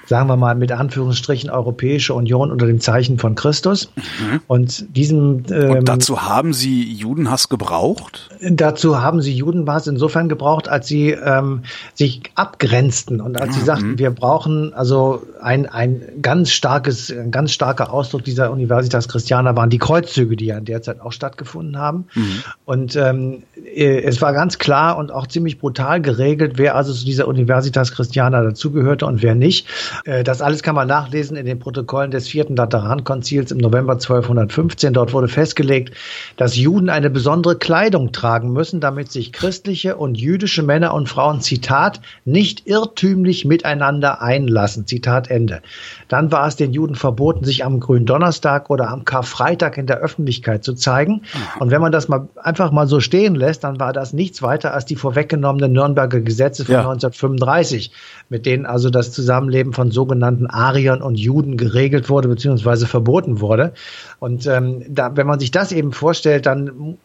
sagen 0.07 0.29
wir 0.29 0.37
mal 0.37 0.55
mit 0.55 0.73
Anführungsstrichen 0.73 1.51
Europäische 1.51 2.15
Union 2.15 2.51
unter 2.51 2.67
dem 2.67 2.81
Zeichen 2.81 3.19
von 3.19 3.35
Christus. 3.35 3.91
Mhm. 3.97 4.41
Und 4.47 4.97
diesem 4.97 5.45
ähm, 5.51 5.71
Und 5.71 5.89
dazu 5.89 6.23
haben 6.23 6.53
Sie 6.53 6.85
Judenhass 6.93 7.49
gebraucht? 7.49 8.31
Dazu 8.41 9.01
haben 9.01 9.21
Sie 9.23 9.35
Judenhass 9.35 9.87
insofern 9.87 10.29
gebraucht, 10.29 10.69
als 10.69 10.87
sie 10.87 11.11
ähm, 11.11 11.63
sich 11.95 12.23
abgrenzten 12.35 13.21
und 13.21 13.41
als 13.41 13.51
mhm. 13.51 13.59
sie 13.59 13.65
sagten, 13.65 13.99
wir 13.99 14.11
brauchen 14.11 14.75
also 14.75 15.23
ein, 15.41 15.67
ein 15.67 16.03
ganz 16.23 16.51
starkes, 16.51 17.11
ein 17.11 17.31
ganz 17.31 17.53
starker 17.53 17.93
Ausdruck 17.93 18.25
dieser 18.25 18.51
Universitas 18.51 19.09
Christiana 19.09 19.57
waren 19.57 19.71
die 19.71 19.79
Kreuzzüge, 19.79 20.37
die 20.37 20.47
ja 20.47 20.59
in 20.59 20.65
der 20.65 20.83
Zeit 20.83 21.01
auch 21.01 21.13
stattgefunden 21.13 21.79
haben. 21.79 22.07
Mhm. 22.15 22.43
Und 22.65 22.97
ähm, 22.97 23.43
äh, 23.65 24.03
es 24.03 24.21
war 24.23 24.33
ganz 24.33 24.59
klar 24.59 24.99
und 24.99 25.13
auch 25.13 25.27
ziemlich 25.27 25.59
brutal 25.59 26.01
geregelt, 26.01 26.55
wer 26.57 26.75
also 26.75 26.93
zu 26.93 27.05
dieser 27.05 27.29
Universitas 27.29 27.93
Christiana 27.93 28.43
dazugehörte 28.43 29.07
und 29.07 29.23
wer 29.23 29.35
nicht. 29.35 29.67
Äh, 30.05 30.25
das 30.25 30.43
alles 30.43 30.63
kann 30.63 30.75
man 30.75 30.89
nachlesen 30.89 31.37
in 31.37 31.47
den 31.47 31.59
Protokollen 31.59 32.11
des 32.11 32.29
vierten 32.29 32.57
Laterankonzils 32.57 33.53
im 33.53 33.59
November 33.59 33.95
1215. 33.95 34.93
Dort 34.93 35.13
wurde 35.13 35.29
festgelegt, 35.29 35.95
dass 36.37 36.57
Juden 36.57 36.89
eine 36.89 37.11
besondere 37.11 37.57
Kleidung 37.57 38.13
tragen 38.13 38.53
müssen, 38.53 38.81
damit 38.81 39.11
sich 39.11 39.33
christliche 39.33 39.97
und 39.97 40.17
jüdische 40.17 40.63
Männer 40.63 40.95
und 40.95 41.09
Frauen, 41.09 41.41
Zitat, 41.41 42.01
nicht 42.25 42.67
irrtümlich 42.67 43.45
miteinander 43.45 44.23
einlassen. 44.23 44.87
Zitat 44.87 45.31
Ende. 45.31 45.63
Dann 46.09 46.33
war 46.33 46.47
es 46.47 46.57
den 46.57 46.73
Juden 46.73 46.95
verboten, 46.95 47.45
sich 47.45 47.65
am 47.65 47.81
Gründonnerstag 47.81 48.71
oder 48.71 48.91
am 48.91 49.05
Karfreitag 49.05 49.79
in 49.79 49.87
der 49.87 49.99
Öffentlichkeit 49.99 50.65
zu 50.65 50.75
zeigen. 50.75 51.23
Und 51.59 51.71
wenn 51.71 51.81
man 51.81 51.93
das 51.93 52.09
mal 52.09 52.29
einfach 52.43 52.71
mal 52.71 52.87
so 52.87 53.01
stehen 53.01 53.35
lässt, 53.35 53.65
dann 53.65 53.81
war 53.81 53.93
das 53.93 54.13
nichts 54.13 54.43
weiter 54.43 54.75
als 54.75 54.85
die 54.85 54.97
vorweggenommenen 54.97 55.73
Nürnberger 55.73 56.21
Gesetze 56.21 56.65
von 56.65 56.75
ja. 56.75 56.81
1935, 56.81 57.91
mit 58.29 58.47
denen 58.47 58.67
also 58.67 58.91
das 58.91 59.13
Zusammenleben 59.13 59.73
von 59.73 59.86
sogenannten 59.91 60.47
Ariern 60.47 61.03
und 61.03 61.17
Juden 61.17 61.57
geregelt 61.57 62.09
wurde 62.09 62.29
bzw. 62.29 62.87
verboten 62.87 63.41
wurde. 63.41 63.73
Und 64.19 64.47
ähm, 64.47 64.85
da, 64.89 65.17
wenn 65.17 65.27
man 65.27 65.41
sich 65.41 65.51
das 65.51 65.73
eben 65.73 65.93
vorstellt, 65.93 66.47
dann 66.47 66.97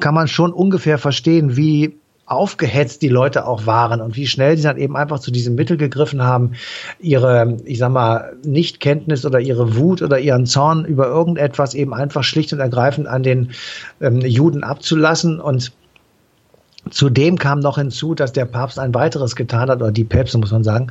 kann 0.00 0.14
man 0.14 0.28
schon 0.28 0.52
ungefähr 0.52 0.98
verstehen, 0.98 1.56
wie 1.56 1.96
aufgehetzt 2.26 3.02
die 3.02 3.08
Leute 3.08 3.46
auch 3.46 3.66
waren 3.66 4.00
und 4.00 4.16
wie 4.16 4.26
schnell 4.26 4.56
sie 4.56 4.64
dann 4.64 4.78
eben 4.78 4.96
einfach 4.96 5.20
zu 5.20 5.30
diesem 5.30 5.54
Mittel 5.54 5.76
gegriffen 5.76 6.22
haben, 6.22 6.52
ihre, 6.98 7.56
ich 7.64 7.78
sag 7.78 7.92
mal, 7.92 8.34
Nichtkenntnis 8.44 9.24
oder 9.24 9.38
ihre 9.38 9.76
Wut 9.76 10.02
oder 10.02 10.18
ihren 10.18 10.44
Zorn 10.44 10.84
über 10.84 11.06
irgendetwas 11.06 11.74
eben 11.74 11.94
einfach 11.94 12.24
schlicht 12.24 12.52
und 12.52 12.58
ergreifend 12.58 13.06
an 13.06 13.22
den 13.22 13.52
ähm, 14.00 14.20
Juden 14.20 14.64
abzulassen 14.64 15.40
und 15.40 15.72
Zudem 16.90 17.38
kam 17.38 17.58
noch 17.60 17.78
hinzu, 17.78 18.14
dass 18.14 18.32
der 18.32 18.44
Papst 18.44 18.78
ein 18.78 18.94
weiteres 18.94 19.34
getan 19.34 19.68
hat, 19.70 19.82
oder 19.82 19.90
die 19.90 20.04
Päpste 20.04 20.38
muss 20.38 20.52
man 20.52 20.62
sagen. 20.62 20.88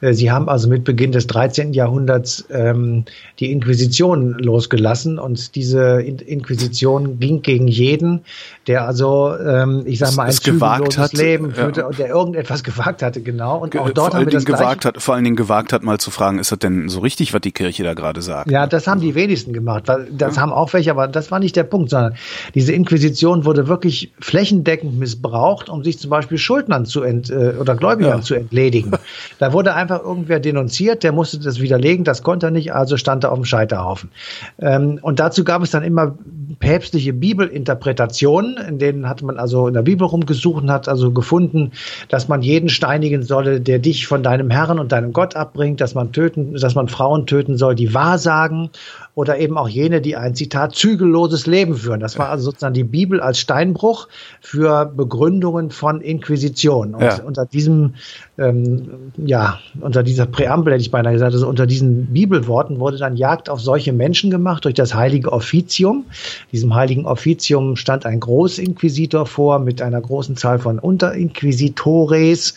Äh, 0.00 0.12
sie 0.12 0.30
haben 0.30 0.48
also 0.48 0.68
mit 0.68 0.84
Beginn 0.84 1.12
des 1.12 1.26
13. 1.28 1.72
Jahrhunderts 1.72 2.44
ähm, 2.50 3.04
die 3.38 3.52
Inquisition 3.52 4.32
losgelassen 4.38 5.18
und 5.18 5.54
diese 5.54 6.02
In 6.02 6.18
Inquisition 6.18 7.20
ging 7.20 7.42
gegen 7.42 7.68
jeden, 7.68 8.22
der 8.66 8.86
also, 8.86 9.36
ähm, 9.36 9.82
ich 9.86 9.98
sag 9.98 10.16
mal, 10.16 10.24
ein 10.24 10.96
hat, 10.96 11.12
Leben 11.12 11.52
führte 11.52 11.80
ja. 11.80 11.86
und 11.86 11.98
der 11.98 12.08
irgendetwas 12.08 12.64
gewagt 12.64 13.02
hatte, 13.02 13.20
genau. 13.20 13.58
Und 13.58 13.76
auch 13.78 13.90
dort 13.90 14.12
vor 14.12 14.20
haben 14.20 14.26
wir 14.26 14.32
das 14.32 14.44
gewagt 14.44 14.84
hat, 14.84 15.00
Vor 15.00 15.14
allen 15.14 15.24
Dingen 15.24 15.36
gewagt 15.36 15.72
hat, 15.72 15.82
mal 15.82 15.98
zu 15.98 16.10
fragen, 16.10 16.38
ist 16.38 16.50
das 16.50 16.58
denn 16.58 16.88
so 16.88 17.00
richtig, 17.00 17.32
was 17.32 17.40
die 17.40 17.52
Kirche 17.52 17.84
da 17.84 17.94
gerade 17.94 18.22
sagt? 18.22 18.50
Ja, 18.50 18.66
das 18.66 18.86
haben 18.86 19.00
die 19.00 19.14
wenigsten 19.14 19.52
gemacht, 19.52 19.84
weil 19.86 20.08
das 20.10 20.36
ja. 20.36 20.42
haben 20.42 20.52
auch 20.52 20.72
welche, 20.72 20.90
aber 20.90 21.06
das 21.06 21.30
war 21.30 21.38
nicht 21.38 21.54
der 21.54 21.64
Punkt, 21.64 21.90
sondern 21.90 22.14
diese 22.54 22.72
Inquisition 22.72 23.44
wurde 23.44 23.68
wirklich 23.68 24.12
flächendeckend 24.18 24.98
missbraucht 24.98 25.35
gebraucht, 25.36 25.68
um 25.68 25.84
sich 25.84 25.98
zum 25.98 26.10
Beispiel 26.10 26.38
Schuldnern 26.38 26.86
zu 26.86 27.02
ent, 27.02 27.30
äh, 27.30 27.54
oder 27.60 27.76
Gläubigern 27.76 28.18
ja. 28.18 28.22
zu 28.22 28.34
entledigen. 28.34 28.92
Da 29.38 29.52
wurde 29.52 29.74
einfach 29.74 30.02
irgendwer 30.02 30.40
denunziert, 30.40 31.02
der 31.02 31.12
musste 31.12 31.38
das 31.38 31.60
widerlegen, 31.60 32.04
das 32.04 32.22
konnte 32.22 32.46
er 32.46 32.50
nicht, 32.50 32.72
also 32.72 32.96
stand 32.96 33.24
er 33.24 33.32
auf 33.32 33.38
dem 33.38 33.44
Scheiterhaufen. 33.44 34.10
Ähm, 34.58 34.98
und 35.02 35.20
dazu 35.20 35.44
gab 35.44 35.62
es 35.62 35.72
dann 35.72 35.82
immer 35.82 36.16
päpstliche 36.58 37.12
Bibelinterpretationen, 37.12 38.56
in 38.56 38.78
denen 38.78 39.08
hat 39.08 39.22
man 39.22 39.38
also 39.38 39.68
in 39.68 39.74
der 39.74 39.82
Bibel 39.82 40.06
rumgesucht 40.06 40.62
und 40.62 40.70
hat 40.70 40.88
also 40.88 41.12
gefunden, 41.12 41.72
dass 42.08 42.28
man 42.28 42.40
jeden 42.40 42.68
steinigen 42.68 43.22
solle, 43.22 43.60
der 43.60 43.78
dich 43.78 44.06
von 44.06 44.22
deinem 44.22 44.50
Herrn 44.50 44.78
und 44.78 44.92
deinem 44.92 45.12
Gott 45.12 45.36
abbringt, 45.36 45.80
dass 45.80 45.94
man 45.94 46.12
töten, 46.12 46.54
dass 46.54 46.74
man 46.74 46.88
Frauen 46.88 47.26
töten 47.26 47.58
soll, 47.58 47.74
die 47.74 47.92
wahrsagen 47.92 48.70
oder 49.16 49.38
eben 49.38 49.56
auch 49.56 49.68
jene, 49.68 50.02
die 50.02 50.14
ein 50.14 50.34
Zitat 50.34 50.74
zügelloses 50.74 51.46
Leben 51.46 51.74
führen. 51.74 52.00
Das 52.00 52.18
war 52.18 52.28
also 52.28 52.44
sozusagen 52.44 52.74
die 52.74 52.84
Bibel 52.84 53.18
als 53.18 53.40
Steinbruch 53.40 54.08
für 54.42 54.84
Begründungen 54.84 55.70
von 55.70 56.02
Inquisition. 56.02 56.94
Und 56.94 57.02
ja. 57.02 57.22
unter 57.22 57.46
diesem, 57.46 57.94
ähm, 58.38 59.12
ja, 59.16 59.58
unter 59.80 60.02
dieser 60.02 60.26
Präambel 60.26 60.74
hätte 60.74 60.82
ich 60.82 60.90
beinahe 60.90 61.14
gesagt, 61.14 61.32
also 61.32 61.48
unter 61.48 61.66
diesen 61.66 62.06
Bibelworten 62.06 62.78
wurde 62.80 62.98
dann 62.98 63.16
Jagd 63.16 63.48
auf 63.48 63.60
solche 63.60 63.94
Menschen 63.94 64.30
gemacht 64.30 64.64
durch 64.66 64.74
das 64.74 64.94
heilige 64.94 65.32
Offizium. 65.32 66.04
Diesem 66.52 66.74
heiligen 66.74 67.06
Offizium 67.06 67.76
stand 67.76 68.04
ein 68.04 68.20
Großinquisitor 68.20 69.24
vor 69.24 69.58
mit 69.58 69.80
einer 69.80 70.00
großen 70.02 70.36
Zahl 70.36 70.58
von 70.58 70.78
Unterinquisitores. 70.78 72.54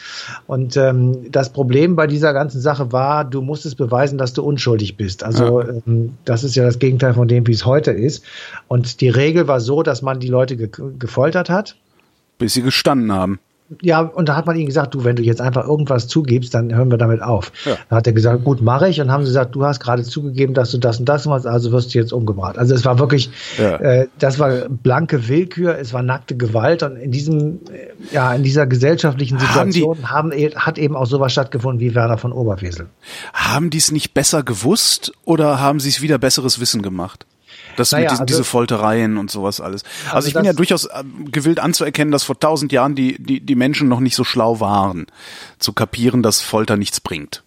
Und 0.47 0.75
ähm, 0.75 1.31
das 1.31 1.51
Problem 1.53 1.95
bei 1.95 2.07
dieser 2.07 2.33
ganzen 2.33 2.59
Sache 2.59 2.91
war, 2.91 3.23
du 3.23 3.41
musstest 3.41 3.77
beweisen, 3.77 4.17
dass 4.17 4.33
du 4.33 4.43
unschuldig 4.43 4.97
bist. 4.97 5.23
Also 5.23 5.61
ja. 5.61 5.69
ähm, 5.87 6.17
das 6.25 6.43
ist 6.43 6.55
ja 6.55 6.65
das 6.65 6.79
Gegenteil 6.79 7.13
von 7.13 7.29
dem, 7.29 7.47
wie 7.47 7.53
es 7.53 7.65
heute 7.65 7.91
ist. 7.91 8.25
Und 8.67 8.99
die 8.99 9.09
Regel 9.09 9.47
war 9.47 9.61
so, 9.61 9.81
dass 9.81 10.01
man 10.01 10.19
die 10.19 10.27
Leute 10.27 10.57
ge 10.57 10.69
gefoltert 10.99 11.49
hat. 11.49 11.77
Bis 12.37 12.53
sie 12.53 12.61
gestanden 12.61 13.11
haben. 13.11 13.39
Ja, 13.81 14.01
und 14.01 14.27
da 14.27 14.35
hat 14.35 14.47
man 14.47 14.55
ihnen 14.55 14.65
gesagt, 14.65 14.95
du, 14.95 15.03
wenn 15.03 15.15
du 15.15 15.21
jetzt 15.21 15.41
einfach 15.41 15.67
irgendwas 15.67 16.07
zugibst, 16.07 16.53
dann 16.55 16.73
hören 16.73 16.89
wir 16.89 16.97
damit 16.97 17.21
auf. 17.21 17.51
Ja. 17.65 17.77
Da 17.89 17.97
hat 17.97 18.07
er 18.07 18.13
gesagt, 18.13 18.43
gut, 18.43 18.61
mache 18.61 18.89
ich. 18.89 18.99
Und 18.99 19.11
haben 19.11 19.23
sie 19.23 19.29
gesagt, 19.29 19.53
du 19.53 19.63
hast 19.63 19.79
gerade 19.79 20.03
zugegeben, 20.03 20.55
dass 20.55 20.71
du 20.71 20.79
das 20.79 20.99
und 20.99 21.07
das 21.07 21.25
machst, 21.27 21.45
also 21.45 21.71
wirst 21.71 21.93
du 21.93 21.99
jetzt 21.99 22.11
umgebracht. 22.11 22.57
Also 22.57 22.73
es 22.73 22.83
war 22.83 22.97
wirklich, 22.97 23.29
ja. 23.59 23.75
äh, 23.75 24.07
das 24.17 24.39
war 24.39 24.67
blanke 24.69 25.27
Willkür, 25.27 25.77
es 25.77 25.93
war 25.93 26.01
nackte 26.01 26.35
Gewalt. 26.35 26.81
Und 26.81 26.95
in 26.95 27.11
diesem, 27.11 27.59
äh, 27.71 28.13
ja, 28.13 28.33
in 28.33 28.41
dieser 28.41 28.65
gesellschaftlichen 28.65 29.37
Situation 29.37 30.09
haben, 30.09 30.31
die, 30.31 30.47
haben, 30.47 30.55
hat 30.55 30.79
eben 30.79 30.95
auch 30.95 31.05
sowas 31.05 31.31
stattgefunden 31.31 31.79
wie 31.79 31.93
Werner 31.93 32.17
von 32.17 32.31
Oberwesel. 32.31 32.87
Haben 33.33 33.69
die 33.69 33.77
es 33.77 33.91
nicht 33.91 34.15
besser 34.15 34.41
gewusst 34.41 35.11
oder 35.25 35.59
haben 35.59 35.79
sie 35.79 35.89
es 35.89 36.01
wieder 36.01 36.17
besseres 36.17 36.59
Wissen 36.59 36.81
gemacht? 36.81 37.27
Das 37.79 37.91
naja, 37.91 38.03
mit 38.03 38.11
diesen, 38.11 38.21
also, 38.23 38.33
diese 38.33 38.43
Foltereien 38.43 39.17
und 39.17 39.31
sowas 39.31 39.61
alles. 39.61 39.83
Also, 40.05 40.15
also 40.15 40.27
ich 40.27 40.33
bin 40.33 40.43
ja 40.43 40.53
durchaus 40.53 40.85
äh, 40.85 41.03
gewillt 41.31 41.59
anzuerkennen, 41.59 42.11
dass 42.11 42.23
vor 42.23 42.39
tausend 42.39 42.71
Jahren 42.71 42.95
die, 42.95 43.21
die, 43.21 43.39
die 43.39 43.55
Menschen 43.55 43.87
noch 43.87 44.01
nicht 44.01 44.15
so 44.15 44.23
schlau 44.23 44.59
waren, 44.59 45.07
zu 45.59 45.73
kapieren, 45.73 46.21
dass 46.21 46.41
Folter 46.41 46.75
nichts 46.75 46.99
bringt. 46.99 47.43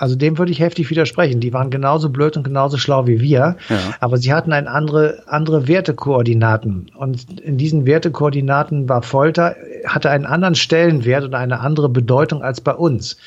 Also 0.00 0.16
dem 0.16 0.38
würde 0.38 0.50
ich 0.50 0.60
heftig 0.60 0.88
widersprechen. 0.88 1.40
Die 1.40 1.52
waren 1.52 1.68
genauso 1.68 2.08
blöd 2.08 2.34
und 2.38 2.42
genauso 2.42 2.78
schlau 2.78 3.06
wie 3.06 3.20
wir, 3.20 3.56
ja. 3.68 3.78
aber 4.00 4.16
sie 4.16 4.32
hatten 4.32 4.50
ein 4.54 4.66
andere, 4.66 5.24
andere 5.26 5.68
Wertekoordinaten. 5.68 6.90
Und 6.96 7.38
in 7.40 7.58
diesen 7.58 7.84
Wertekoordinaten 7.84 8.88
war 8.88 9.02
Folter, 9.02 9.56
hatte 9.84 10.08
einen 10.08 10.24
anderen 10.24 10.54
Stellenwert 10.54 11.24
und 11.24 11.34
eine 11.34 11.60
andere 11.60 11.90
Bedeutung 11.90 12.42
als 12.42 12.62
bei 12.62 12.72
uns. 12.72 13.18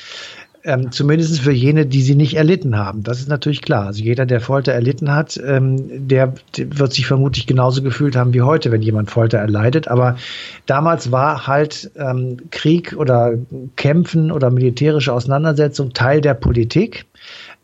Ähm, 0.66 0.90
zumindest 0.90 1.40
für 1.40 1.52
jene, 1.52 1.84
die 1.84 2.00
sie 2.00 2.14
nicht 2.14 2.36
erlitten 2.36 2.78
haben. 2.78 3.02
Das 3.02 3.20
ist 3.20 3.28
natürlich 3.28 3.60
klar. 3.60 3.84
Also 3.84 4.02
jeder, 4.02 4.24
der 4.24 4.40
Folter 4.40 4.72
erlitten 4.72 5.12
hat, 5.12 5.38
ähm, 5.46 6.08
der, 6.08 6.32
der 6.56 6.78
wird 6.78 6.94
sich 6.94 7.06
vermutlich 7.06 7.46
genauso 7.46 7.82
gefühlt 7.82 8.16
haben 8.16 8.32
wie 8.32 8.40
heute, 8.40 8.72
wenn 8.72 8.80
jemand 8.80 9.10
Folter 9.10 9.36
erleidet. 9.36 9.88
Aber 9.88 10.16
damals 10.64 11.12
war 11.12 11.46
halt 11.46 11.90
ähm, 11.96 12.38
Krieg 12.50 12.94
oder 12.96 13.34
Kämpfen 13.76 14.32
oder 14.32 14.50
militärische 14.50 15.12
Auseinandersetzung 15.12 15.92
Teil 15.92 16.22
der 16.22 16.32
Politik. 16.32 17.04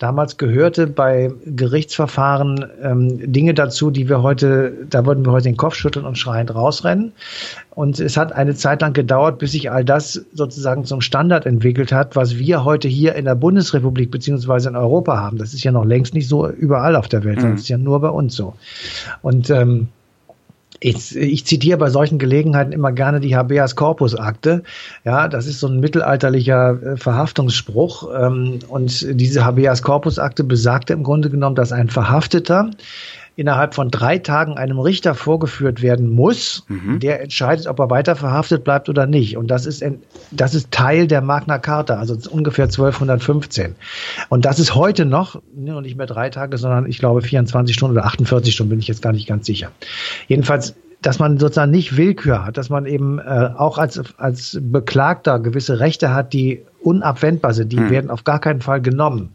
Damals 0.01 0.39
gehörte 0.39 0.87
bei 0.87 1.31
Gerichtsverfahren 1.45 2.65
ähm, 2.83 3.33
Dinge 3.33 3.53
dazu, 3.53 3.91
die 3.91 4.09
wir 4.09 4.23
heute, 4.23 4.73
da 4.89 5.05
würden 5.05 5.27
wir 5.27 5.33
heute 5.33 5.45
den 5.45 5.59
Kopf 5.59 5.75
schütteln 5.75 6.07
und 6.07 6.17
schreiend 6.17 6.55
rausrennen. 6.55 7.13
Und 7.69 8.01
es 8.01 8.17
hat 8.17 8.33
eine 8.33 8.55
Zeit 8.55 8.81
lang 8.81 8.95
gedauert, 8.95 9.39
bis 9.39 9.53
sich 9.53 9.71
all 9.71 9.85
das 9.85 10.25
sozusagen 10.33 10.87
zum 10.87 11.03
Standard 11.03 11.45
entwickelt 11.45 11.93
hat, 11.93 12.17
was 12.17 12.39
wir 12.39 12.65
heute 12.65 12.89
hier 12.89 13.15
in 13.15 13.27
der 13.27 13.35
Bundesrepublik 13.35 14.11
beziehungsweise 14.11 14.71
in 14.71 14.77
Europa 14.77 15.19
haben. 15.19 15.37
Das 15.37 15.53
ist 15.53 15.65
ja 15.65 15.71
noch 15.71 15.85
längst 15.85 16.15
nicht 16.15 16.29
so 16.29 16.49
überall 16.49 16.97
auf 16.97 17.09
der 17.09 17.23
Welt, 17.23 17.43
mhm. 17.43 17.51
das 17.51 17.61
ist 17.61 17.69
ja 17.69 17.77
nur 17.77 18.01
bei 18.01 18.09
uns 18.09 18.35
so. 18.35 18.55
Und 19.21 19.51
ähm, 19.51 19.89
ich, 20.81 21.15
ich 21.15 21.45
zitiere 21.45 21.79
bei 21.79 21.91
solchen 21.91 22.19
Gelegenheiten 22.19 22.73
immer 22.73 22.91
gerne 22.93 23.21
die 23.21 23.37
Habeas 23.37 23.77
Corpus 23.77 24.15
Akte. 24.15 24.63
Ja, 25.05 25.29
das 25.29 25.47
ist 25.47 25.61
so 25.61 25.69
ein 25.69 25.79
mittelalterlicher 25.79 26.83
äh, 26.83 26.97
Verhaftungsspruch. 26.97 28.09
Ähm, 28.19 28.61
und 28.69 29.07
diese 29.21 29.45
Habeas 29.45 29.83
Corpus 29.83 30.19
Akte 30.19 30.43
besagte 30.43 30.95
im 30.95 31.03
Grunde 31.03 31.29
genommen, 31.29 31.55
dass 31.55 31.73
ein 31.73 31.91
Verhafteter 31.91 32.71
innerhalb 33.41 33.75
von 33.75 33.91
drei 33.91 34.19
Tagen 34.19 34.59
einem 34.59 34.79
Richter 34.79 35.15
vorgeführt 35.15 35.81
werden 35.81 36.11
muss, 36.11 36.67
mhm. 36.69 37.01
der 37.01 37.23
entscheidet, 37.23 37.67
ob 37.67 37.79
er 37.79 37.89
weiter 37.89 38.15
verhaftet 38.15 38.65
bleibt 38.65 38.91
oder 38.91 39.07
nicht. 39.07 39.39
Und 39.39 39.51
das 39.51 39.65
ist, 39.65 39.83
das 40.31 40.55
ist 40.55 40.71
Teil 40.71 41.07
der 41.07 41.23
Magna 41.23 41.57
Carta, 41.57 41.97
also 41.97 42.19
ungefähr 42.31 42.67
1215. 42.67 43.77
Und 44.29 44.45
das 44.45 44.59
ist 44.59 44.75
heute 44.75 45.07
noch, 45.07 45.41
nicht 45.55 45.97
mehr 45.97 46.07
drei 46.07 46.29
Tage, 46.29 46.59
sondern 46.59 46.87
ich 46.87 46.99
glaube 46.99 47.23
24 47.23 47.75
Stunden 47.75 47.97
oder 47.97 48.05
48 48.05 48.53
Stunden, 48.53 48.71
bin 48.71 48.79
ich 48.79 48.89
jetzt 48.89 49.01
gar 49.01 49.13
nicht 49.13 49.27
ganz 49.27 49.47
sicher. 49.47 49.71
Jedenfalls 50.29 50.75
dass 51.03 51.19
man 51.19 51.39
sozusagen 51.39 51.71
nicht 51.71 51.97
Willkür 51.97 52.45
hat, 52.45 52.59
dass 52.59 52.69
man 52.69 52.85
eben 52.85 53.19
äh, 53.19 53.23
auch 53.57 53.79
als, 53.79 53.99
als 54.19 54.59
Beklagter 54.61 55.39
gewisse 55.39 55.81
Rechte 55.81 56.13
hat, 56.13 56.35
die 56.35 56.61
unabwendbar 56.83 57.55
sind, 57.55 57.73
die 57.73 57.79
hm. 57.79 57.89
werden 57.89 58.11
auf 58.11 58.25
gar 58.25 58.39
keinen 58.39 58.61
Fall 58.61 58.83
genommen. 58.83 59.31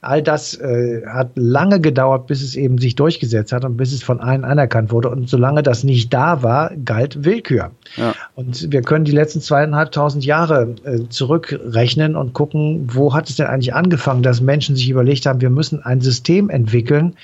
All 0.00 0.22
das 0.22 0.54
äh, 0.54 1.02
hat 1.06 1.30
lange 1.34 1.80
gedauert, 1.80 2.26
bis 2.26 2.42
es 2.42 2.54
eben 2.54 2.78
sich 2.78 2.94
durchgesetzt 2.94 3.52
hat 3.52 3.64
und 3.64 3.76
bis 3.76 3.92
es 3.92 4.02
von 4.02 4.20
allen 4.20 4.44
anerkannt 4.44 4.92
wurde. 4.92 5.10
Und 5.10 5.28
solange 5.28 5.62
das 5.62 5.84
nicht 5.84 6.12
da 6.12 6.42
war, 6.42 6.72
galt 6.84 7.24
Willkür. 7.24 7.70
Ja. 7.96 8.14
Und 8.34 8.70
wir 8.72 8.82
können 8.82 9.04
die 9.04 9.12
letzten 9.12 9.40
zweieinhalbtausend 9.40 10.24
Jahre 10.24 10.74
äh, 10.84 11.08
zurückrechnen 11.08 12.16
und 12.16 12.34
gucken, 12.34 12.88
wo 12.92 13.14
hat 13.14 13.28
es 13.28 13.36
denn 13.36 13.46
eigentlich 13.46 13.74
angefangen, 13.74 14.22
dass 14.22 14.40
Menschen 14.40 14.76
sich 14.76 14.88
überlegt 14.90 15.26
haben, 15.26 15.40
wir 15.40 15.50
müssen 15.50 15.82
ein 15.82 16.00
System 16.00 16.50
entwickeln, 16.50 17.16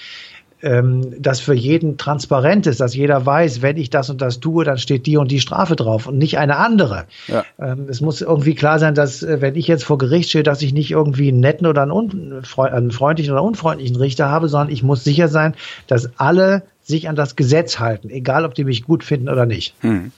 ähm, 0.63 1.15
das 1.21 1.41
für 1.41 1.55
jeden 1.55 1.99
transparent 1.99 2.67
ist, 2.67 2.81
dass 2.81 2.95
jeder 2.95 3.27
weiß, 3.27 3.63
wenn 3.63 3.77
ich 3.77 3.91
das 3.91 4.11
und 4.11 4.21
das 4.21 4.41
tue, 4.41 4.65
dann 4.65 4.79
steht 4.79 5.07
die 5.07 5.17
und 5.17 5.31
die 5.31 5.41
Strafe 5.41 5.77
drauf 5.77 6.07
und 6.07 6.19
nicht 6.19 6.39
eine 6.39 6.57
andere. 6.57 7.05
Ja. 7.27 7.45
Ähm, 7.59 7.87
es 7.89 8.01
muss 8.01 8.21
irgendwie 8.21 8.55
klar 8.55 8.79
sein, 8.79 8.95
dass 8.95 9.23
äh, 9.23 9.41
wenn 9.41 9.57
ich 9.57 9.67
jetzt 9.67 9.85
vor 9.85 9.99
Gericht 9.99 10.29
stehe, 10.31 10.45
dass 10.45 10.63
ich 10.63 10.73
nicht 10.73 10.91
irgendwie 10.91 11.29
einen 11.29 11.41
netten 11.41 11.67
oder 11.67 11.83
einen, 11.83 12.45
einen 12.57 12.91
freundlichen 12.93 13.33
oder 13.33 13.43
unfreundlichen 13.43 13.97
Richter 13.97 14.29
habe, 14.29 14.49
sondern 14.49 14.73
ich 14.73 14.83
muss 14.83 15.05
sicher 15.05 15.29
sein, 15.29 15.55
dass 15.89 16.11
alle 16.19 16.63
sich 16.83 17.09
an 17.09 17.17
das 17.17 17.37
Gesetz 17.37 17.79
halten, 17.79 18.11
egal 18.11 18.45
ob 18.45 18.55
die 18.55 18.65
mich 18.65 18.85
gut 18.85 19.05
finden 19.05 19.29
oder 19.29 19.47
nicht. 19.47 19.75
Hm. 19.81 20.13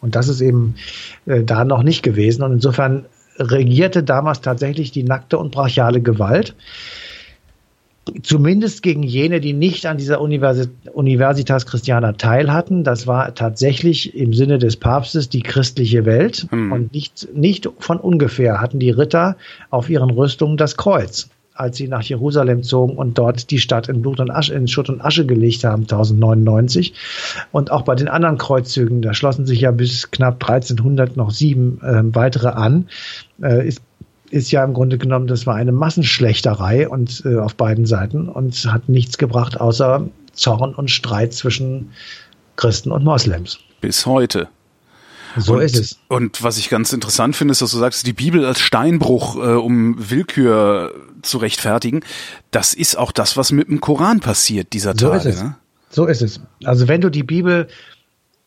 Und 0.00 0.14
das 0.14 0.28
ist 0.28 0.40
eben 0.40 0.76
äh, 1.26 1.42
da 1.44 1.64
noch 1.64 1.82
nicht 1.82 2.02
gewesen. 2.02 2.42
Und 2.42 2.52
insofern 2.52 3.04
regierte 3.38 4.02
damals 4.02 4.40
tatsächlich 4.40 4.90
die 4.90 5.02
nackte 5.02 5.38
und 5.38 5.52
brachiale 5.52 6.00
Gewalt 6.00 6.54
zumindest 8.22 8.82
gegen 8.82 9.02
jene, 9.02 9.40
die 9.40 9.52
nicht 9.52 9.86
an 9.86 9.96
dieser 9.96 10.20
Universitas 10.20 11.66
Christiana 11.66 12.12
teil 12.12 12.52
hatten. 12.52 12.84
Das 12.84 13.06
war 13.06 13.34
tatsächlich 13.34 14.14
im 14.14 14.32
Sinne 14.32 14.58
des 14.58 14.76
Papstes 14.76 15.28
die 15.28 15.42
christliche 15.42 16.04
Welt. 16.04 16.46
Hm. 16.50 16.72
Und 16.72 16.92
nicht, 16.92 17.28
nicht 17.34 17.68
von 17.78 17.98
ungefähr 17.98 18.60
hatten 18.60 18.78
die 18.78 18.90
Ritter 18.90 19.36
auf 19.70 19.88
ihren 19.90 20.10
Rüstungen 20.10 20.56
das 20.56 20.76
Kreuz, 20.76 21.30
als 21.54 21.76
sie 21.76 21.88
nach 21.88 22.02
Jerusalem 22.02 22.62
zogen 22.62 22.96
und 22.96 23.18
dort 23.18 23.50
die 23.50 23.58
Stadt 23.58 23.88
in 23.88 24.02
Blut 24.02 24.20
und 24.20 24.30
Asche, 24.30 24.54
in 24.54 24.68
Schutt 24.68 24.88
und 24.88 25.00
Asche 25.00 25.26
gelegt 25.26 25.64
haben, 25.64 25.82
1099. 25.82 26.94
Und 27.52 27.70
auch 27.70 27.82
bei 27.82 27.94
den 27.94 28.08
anderen 28.08 28.38
Kreuzzügen, 28.38 29.02
da 29.02 29.14
schlossen 29.14 29.46
sich 29.46 29.60
ja 29.62 29.70
bis 29.70 30.10
knapp 30.10 30.42
1300 30.42 31.16
noch 31.16 31.30
sieben 31.30 31.80
äh, 31.82 32.02
weitere 32.14 32.48
an, 32.48 32.88
äh, 33.42 33.66
ist 33.66 33.82
ist 34.30 34.50
ja 34.50 34.64
im 34.64 34.74
Grunde 34.74 34.98
genommen, 34.98 35.26
das 35.26 35.46
war 35.46 35.56
eine 35.56 35.72
Massenschlechterei 35.72 36.88
und 36.88 37.22
äh, 37.24 37.36
auf 37.38 37.54
beiden 37.54 37.86
Seiten 37.86 38.28
und 38.28 38.54
hat 38.66 38.88
nichts 38.88 39.18
gebracht 39.18 39.60
außer 39.60 40.08
Zorn 40.32 40.74
und 40.74 40.90
Streit 40.90 41.34
zwischen 41.34 41.90
Christen 42.56 42.92
und 42.92 43.04
Moslems. 43.04 43.58
Bis 43.80 44.06
heute. 44.06 44.48
So 45.36 45.54
und, 45.54 45.62
ist 45.62 45.78
es. 45.78 45.98
Und 46.08 46.42
was 46.42 46.58
ich 46.58 46.70
ganz 46.70 46.92
interessant 46.92 47.36
finde, 47.36 47.52
ist, 47.52 47.62
dass 47.62 47.70
du 47.70 47.78
sagst, 47.78 48.06
die 48.06 48.12
Bibel 48.12 48.44
als 48.44 48.60
Steinbruch, 48.60 49.36
äh, 49.36 49.54
um 49.54 49.96
Willkür 50.10 50.92
zu 51.22 51.38
rechtfertigen, 51.38 52.00
das 52.50 52.74
ist 52.74 52.96
auch 52.96 53.12
das, 53.12 53.36
was 53.36 53.52
mit 53.52 53.68
dem 53.68 53.80
Koran 53.80 54.20
passiert 54.20 54.72
dieser 54.72 54.94
so 54.96 55.10
Tage. 55.10 55.28
Ist. 55.28 55.42
Ne? 55.42 55.56
So 55.90 56.06
ist 56.06 56.22
es. 56.22 56.40
Also 56.64 56.88
wenn 56.88 57.00
du 57.00 57.10
die 57.10 57.22
Bibel 57.22 57.68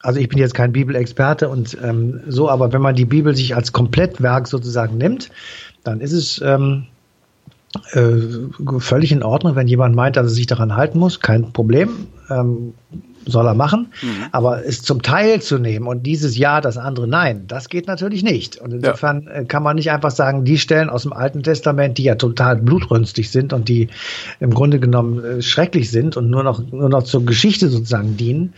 also 0.03 0.19
ich 0.19 0.27
bin 0.27 0.37
jetzt 0.37 0.53
kein 0.53 0.73
Bibelexperte 0.73 1.47
und 1.47 1.77
ähm, 1.81 2.19
so, 2.27 2.49
aber 2.49 2.73
wenn 2.73 2.81
man 2.81 2.93
die 2.93 3.05
Bibel 3.05 3.35
sich 3.35 3.55
als 3.55 3.71
Komplettwerk 3.71 4.49
sozusagen 4.49 4.97
nimmt, 4.97 5.29
dann 5.83 6.01
ist 6.01 6.13
es 6.13 6.41
ähm, 6.41 6.85
äh, 7.93 8.79
völlig 8.79 9.11
in 9.11 9.23
Ordnung, 9.23 9.55
wenn 9.55 9.67
jemand 9.67 9.95
meint, 9.95 10.15
dass 10.15 10.27
er 10.27 10.29
sich 10.29 10.47
daran 10.47 10.75
halten 10.75 10.99
muss, 10.99 11.19
kein 11.19 11.53
Problem, 11.53 12.07
ähm, 12.29 12.73
soll 13.25 13.47
er 13.47 13.53
machen. 13.53 13.87
Mhm. 14.01 14.25
Aber 14.31 14.65
es 14.65 14.81
zum 14.81 15.01
Teil 15.01 15.41
zu 15.41 15.57
nehmen 15.57 15.87
und 15.87 16.03
dieses 16.03 16.37
Ja, 16.37 16.61
das 16.61 16.77
andere 16.77 17.07
Nein, 17.07 17.45
das 17.47 17.69
geht 17.69 17.87
natürlich 17.87 18.23
nicht. 18.23 18.57
Und 18.57 18.73
insofern 18.73 19.23
ja. 19.23 19.31
Äh, 19.31 19.45
kann 19.45 19.63
man 19.63 19.75
nicht 19.75 19.91
einfach 19.91 20.11
sagen, 20.11 20.45
die 20.45 20.57
Stellen 20.57 20.89
aus 20.89 21.03
dem 21.03 21.13
Alten 21.13 21.41
Testament, 21.41 21.97
die 21.97 22.03
ja 22.03 22.15
total 22.15 22.57
blutrünstig 22.57 23.31
sind 23.31 23.53
und 23.53 23.69
die 23.69 23.87
im 24.39 24.53
Grunde 24.53 24.79
genommen 24.79 25.23
äh, 25.23 25.41
schrecklich 25.41 25.89
sind 25.89 26.17
und 26.17 26.29
nur 26.29 26.43
noch, 26.43 26.59
nur 26.71 26.89
noch 26.89 27.03
zur 27.03 27.25
Geschichte 27.25 27.69
sozusagen 27.69 28.17
dienen, 28.17 28.53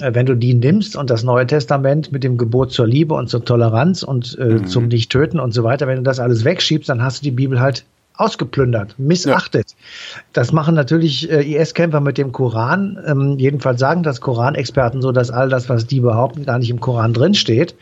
wenn 0.00 0.26
du 0.26 0.34
die 0.34 0.54
nimmst 0.54 0.96
und 0.96 1.10
das 1.10 1.22
Neue 1.22 1.46
Testament 1.46 2.12
mit 2.12 2.24
dem 2.24 2.38
Gebot 2.38 2.72
zur 2.72 2.86
Liebe 2.86 3.14
und 3.14 3.28
zur 3.28 3.44
Toleranz 3.44 4.02
und 4.02 4.38
äh, 4.38 4.44
mhm. 4.44 4.66
zum 4.66 4.88
Nicht-Töten 4.88 5.40
und 5.40 5.52
so 5.52 5.64
weiter, 5.64 5.86
wenn 5.86 5.96
du 5.96 6.02
das 6.02 6.20
alles 6.20 6.44
wegschiebst, 6.44 6.88
dann 6.88 7.02
hast 7.02 7.20
du 7.20 7.24
die 7.24 7.30
Bibel 7.30 7.60
halt 7.60 7.84
ausgeplündert, 8.20 8.98
missachtet. 8.98 9.70
Ja. 9.70 10.22
Das 10.34 10.52
machen 10.52 10.74
natürlich 10.74 11.30
äh, 11.30 11.42
IS-Kämpfer 11.42 12.00
mit 12.00 12.18
dem 12.18 12.32
Koran. 12.32 12.98
Ähm, 13.06 13.38
jedenfalls 13.38 13.80
sagen 13.80 14.02
das 14.02 14.20
Koranexperten 14.20 15.00
so, 15.00 15.10
dass 15.10 15.30
all 15.30 15.48
das, 15.48 15.68
was 15.70 15.86
die 15.86 16.00
behaupten, 16.00 16.44
gar 16.44 16.58
nicht 16.58 16.70
im 16.70 16.80
Koran 16.80 17.14
drin 17.14 17.34
steht. 17.34 17.74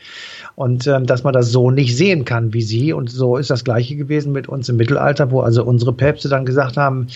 Und 0.54 0.86
ähm, 0.86 1.06
dass 1.06 1.24
man 1.24 1.32
das 1.32 1.50
so 1.50 1.70
nicht 1.70 1.96
sehen 1.96 2.24
kann 2.24 2.52
wie 2.52 2.62
sie. 2.62 2.92
Und 2.92 3.10
so 3.10 3.36
ist 3.36 3.50
das 3.50 3.64
Gleiche 3.64 3.96
gewesen 3.96 4.32
mit 4.32 4.48
uns 4.48 4.68
im 4.68 4.76
Mittelalter, 4.76 5.30
wo 5.30 5.40
also 5.40 5.64
unsere 5.64 5.92
Päpste 5.92 6.28
dann 6.28 6.46
gesagt 6.46 6.76
haben, 6.76 7.08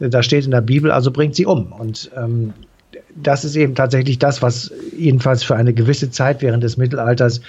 äh, 0.00 0.08
da 0.08 0.22
steht 0.22 0.46
in 0.46 0.50
der 0.50 0.60
Bibel, 0.62 0.90
also 0.90 1.10
bringt 1.10 1.34
sie 1.34 1.46
um. 1.46 1.72
Und 1.72 2.10
ähm, 2.16 2.54
das 3.16 3.44
ist 3.44 3.56
eben 3.56 3.74
tatsächlich 3.74 4.18
das, 4.18 4.42
was 4.42 4.72
jedenfalls 4.96 5.42
für 5.42 5.56
eine 5.56 5.74
gewisse 5.74 6.10
Zeit 6.10 6.42
während 6.42 6.62
des 6.62 6.76
Mittelalters 6.76 7.40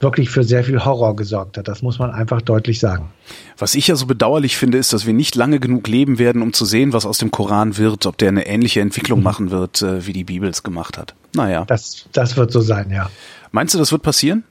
wirklich 0.00 0.30
für 0.30 0.44
sehr 0.44 0.64
viel 0.64 0.84
Horror 0.84 1.16
gesorgt 1.16 1.56
hat. 1.56 1.68
Das 1.68 1.82
muss 1.82 1.98
man 1.98 2.10
einfach 2.10 2.42
deutlich 2.42 2.80
sagen. 2.80 3.10
Was 3.56 3.74
ich 3.74 3.86
ja 3.86 3.96
so 3.96 4.06
bedauerlich 4.06 4.56
finde, 4.56 4.78
ist, 4.78 4.92
dass 4.92 5.06
wir 5.06 5.14
nicht 5.14 5.34
lange 5.34 5.60
genug 5.60 5.86
leben 5.88 6.18
werden, 6.18 6.42
um 6.42 6.52
zu 6.52 6.64
sehen, 6.64 6.92
was 6.92 7.06
aus 7.06 7.18
dem 7.18 7.30
Koran 7.30 7.76
wird, 7.76 8.06
ob 8.06 8.18
der 8.18 8.28
eine 8.28 8.46
ähnliche 8.46 8.80
Entwicklung 8.80 9.20
mhm. 9.20 9.24
machen 9.24 9.50
wird, 9.50 9.82
äh, 9.82 10.06
wie 10.06 10.12
die 10.12 10.24
Bibel 10.24 10.48
es 10.48 10.62
gemacht 10.62 10.98
hat. 10.98 11.14
Naja. 11.34 11.64
Das, 11.66 12.06
das 12.12 12.36
wird 12.36 12.52
so 12.52 12.60
sein, 12.60 12.90
ja. 12.90 13.10
Meinst 13.52 13.74
du, 13.74 13.78
das 13.78 13.92
wird 13.92 14.02
passieren? 14.02 14.44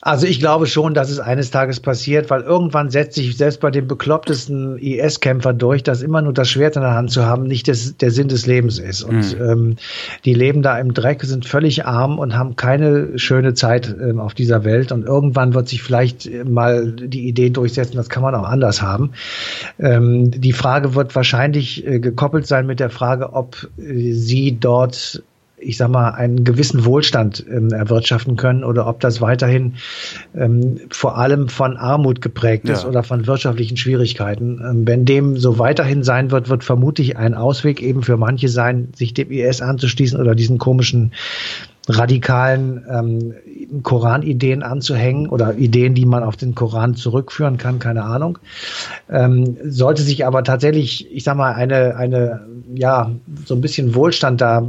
Also 0.00 0.26
ich 0.26 0.38
glaube 0.38 0.68
schon, 0.68 0.94
dass 0.94 1.10
es 1.10 1.18
eines 1.18 1.50
Tages 1.50 1.80
passiert, 1.80 2.30
weil 2.30 2.42
irgendwann 2.42 2.88
setzt 2.88 3.16
sich 3.16 3.36
selbst 3.36 3.58
bei 3.58 3.72
den 3.72 3.88
beklopptesten 3.88 4.78
IS-Kämpfer 4.78 5.52
durch, 5.52 5.82
dass 5.82 6.02
immer 6.02 6.22
nur 6.22 6.32
das 6.32 6.48
Schwert 6.48 6.76
in 6.76 6.82
der 6.82 6.94
Hand 6.94 7.10
zu 7.10 7.26
haben 7.26 7.42
nicht 7.42 7.66
des, 7.66 7.96
der 7.96 8.12
Sinn 8.12 8.28
des 8.28 8.46
Lebens 8.46 8.78
ist. 8.78 9.02
Und 9.02 9.36
mhm. 9.36 9.44
ähm, 9.44 9.76
die 10.24 10.34
leben 10.34 10.62
da 10.62 10.78
im 10.78 10.94
Dreck, 10.94 11.24
sind 11.24 11.46
völlig 11.46 11.84
arm 11.84 12.20
und 12.20 12.36
haben 12.36 12.54
keine 12.54 13.18
schöne 13.18 13.54
Zeit 13.54 13.92
ähm, 14.00 14.20
auf 14.20 14.34
dieser 14.34 14.62
Welt. 14.62 14.92
Und 14.92 15.04
irgendwann 15.04 15.54
wird 15.54 15.68
sich 15.68 15.82
vielleicht 15.82 16.30
mal 16.44 16.92
die 16.92 17.26
Idee 17.26 17.50
durchsetzen, 17.50 17.96
das 17.96 18.08
kann 18.08 18.22
man 18.22 18.36
auch 18.36 18.46
anders 18.46 18.80
haben. 18.80 19.10
Ähm, 19.80 20.30
die 20.30 20.52
Frage 20.52 20.94
wird 20.94 21.16
wahrscheinlich 21.16 21.84
äh, 21.84 21.98
gekoppelt 21.98 22.46
sein 22.46 22.66
mit 22.66 22.78
der 22.78 22.90
Frage, 22.90 23.32
ob 23.32 23.68
äh, 23.78 24.12
sie 24.12 24.58
dort 24.60 25.24
ich 25.60 25.76
sag 25.76 25.90
mal, 25.90 26.10
einen 26.10 26.44
gewissen 26.44 26.84
Wohlstand 26.84 27.44
ähm, 27.48 27.70
erwirtschaften 27.70 28.36
können 28.36 28.64
oder 28.64 28.86
ob 28.86 29.00
das 29.00 29.20
weiterhin 29.20 29.74
ähm, 30.34 30.80
vor 30.90 31.18
allem 31.18 31.48
von 31.48 31.76
Armut 31.76 32.20
geprägt 32.20 32.68
ist 32.68 32.82
ja. 32.82 32.88
oder 32.88 33.02
von 33.02 33.26
wirtschaftlichen 33.26 33.76
Schwierigkeiten. 33.76 34.60
Ähm, 34.64 34.86
wenn 34.86 35.04
dem 35.04 35.36
so 35.36 35.58
weiterhin 35.58 36.02
sein 36.02 36.30
wird, 36.30 36.48
wird 36.48 36.64
vermutlich 36.64 37.16
ein 37.16 37.34
Ausweg 37.34 37.82
eben 37.82 38.02
für 38.02 38.16
manche 38.16 38.48
sein, 38.48 38.88
sich 38.94 39.14
dem 39.14 39.30
IS 39.30 39.60
anzuschließen 39.60 40.20
oder 40.20 40.34
diesen 40.34 40.58
komischen 40.58 41.12
radikalen 41.88 42.84
ähm, 42.90 43.82
Koranideen 43.82 44.62
anzuhängen 44.62 45.28
oder 45.28 45.56
Ideen, 45.56 45.94
die 45.94 46.04
man 46.04 46.22
auf 46.22 46.36
den 46.36 46.54
Koran 46.54 46.94
zurückführen 46.94 47.56
kann, 47.56 47.78
keine 47.78 48.04
Ahnung. 48.04 48.38
Ähm, 49.10 49.56
sollte 49.64 50.02
sich 50.02 50.26
aber 50.26 50.44
tatsächlich, 50.44 51.10
ich 51.10 51.24
sag 51.24 51.36
mal, 51.36 51.52
eine, 51.52 51.96
eine, 51.96 52.46
ja, 52.74 53.10
so 53.44 53.54
ein 53.54 53.60
bisschen 53.60 53.94
Wohlstand 53.94 54.40
da 54.40 54.66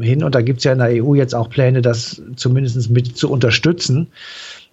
hin, 0.00 0.22
und 0.24 0.34
da 0.34 0.42
gibt's 0.42 0.64
ja 0.64 0.72
in 0.72 0.78
der 0.78 1.04
EU 1.04 1.14
jetzt 1.14 1.34
auch 1.34 1.50
Pläne, 1.50 1.82
das 1.82 2.22
zumindest 2.36 2.90
mit 2.90 3.16
zu 3.16 3.30
unterstützen, 3.30 4.08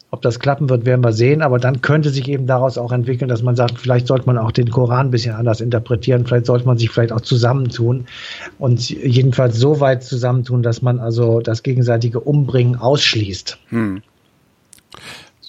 ob 0.10 0.22
das 0.22 0.40
klappen 0.40 0.70
wird, 0.70 0.86
werden 0.86 1.04
wir 1.04 1.12
sehen. 1.12 1.42
Aber 1.42 1.60
dann 1.60 1.82
könnte 1.82 2.10
sich 2.10 2.28
eben 2.30 2.48
daraus 2.48 2.78
auch 2.78 2.92
entwickeln, 2.92 3.28
dass 3.28 3.42
man 3.42 3.56
sagt, 3.56 3.80
vielleicht 3.80 4.08
sollte 4.08 4.26
man 4.26 4.38
auch 4.38 4.52
den 4.52 4.70
Koran 4.70 5.08
ein 5.08 5.12
bisschen 5.12 5.36
anders 5.36 5.60
interpretieren. 5.60 6.26
Vielleicht 6.26 6.46
sollte 6.46 6.66
man 6.66 6.78
sich 6.78 6.90
vielleicht 6.90 7.12
auch 7.12 7.22
zusammentun 7.22 8.06
und 8.58 8.90
jedenfalls 8.90 9.58
so 9.58 9.80
weit 9.80 10.04
zusammentun, 10.04 10.63
dass 10.63 10.82
man 10.82 11.00
also 11.00 11.42
das 11.42 11.63
gegenseitige 11.63 12.22
Umbringen 12.22 12.78
ausschließt. 12.78 13.58
Hm. 13.70 14.02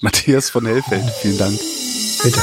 Matthias 0.01 0.49
von 0.49 0.65
Hellfeld, 0.65 1.03
vielen 1.21 1.37
Dank. 1.37 1.57
Bitte. 2.23 2.39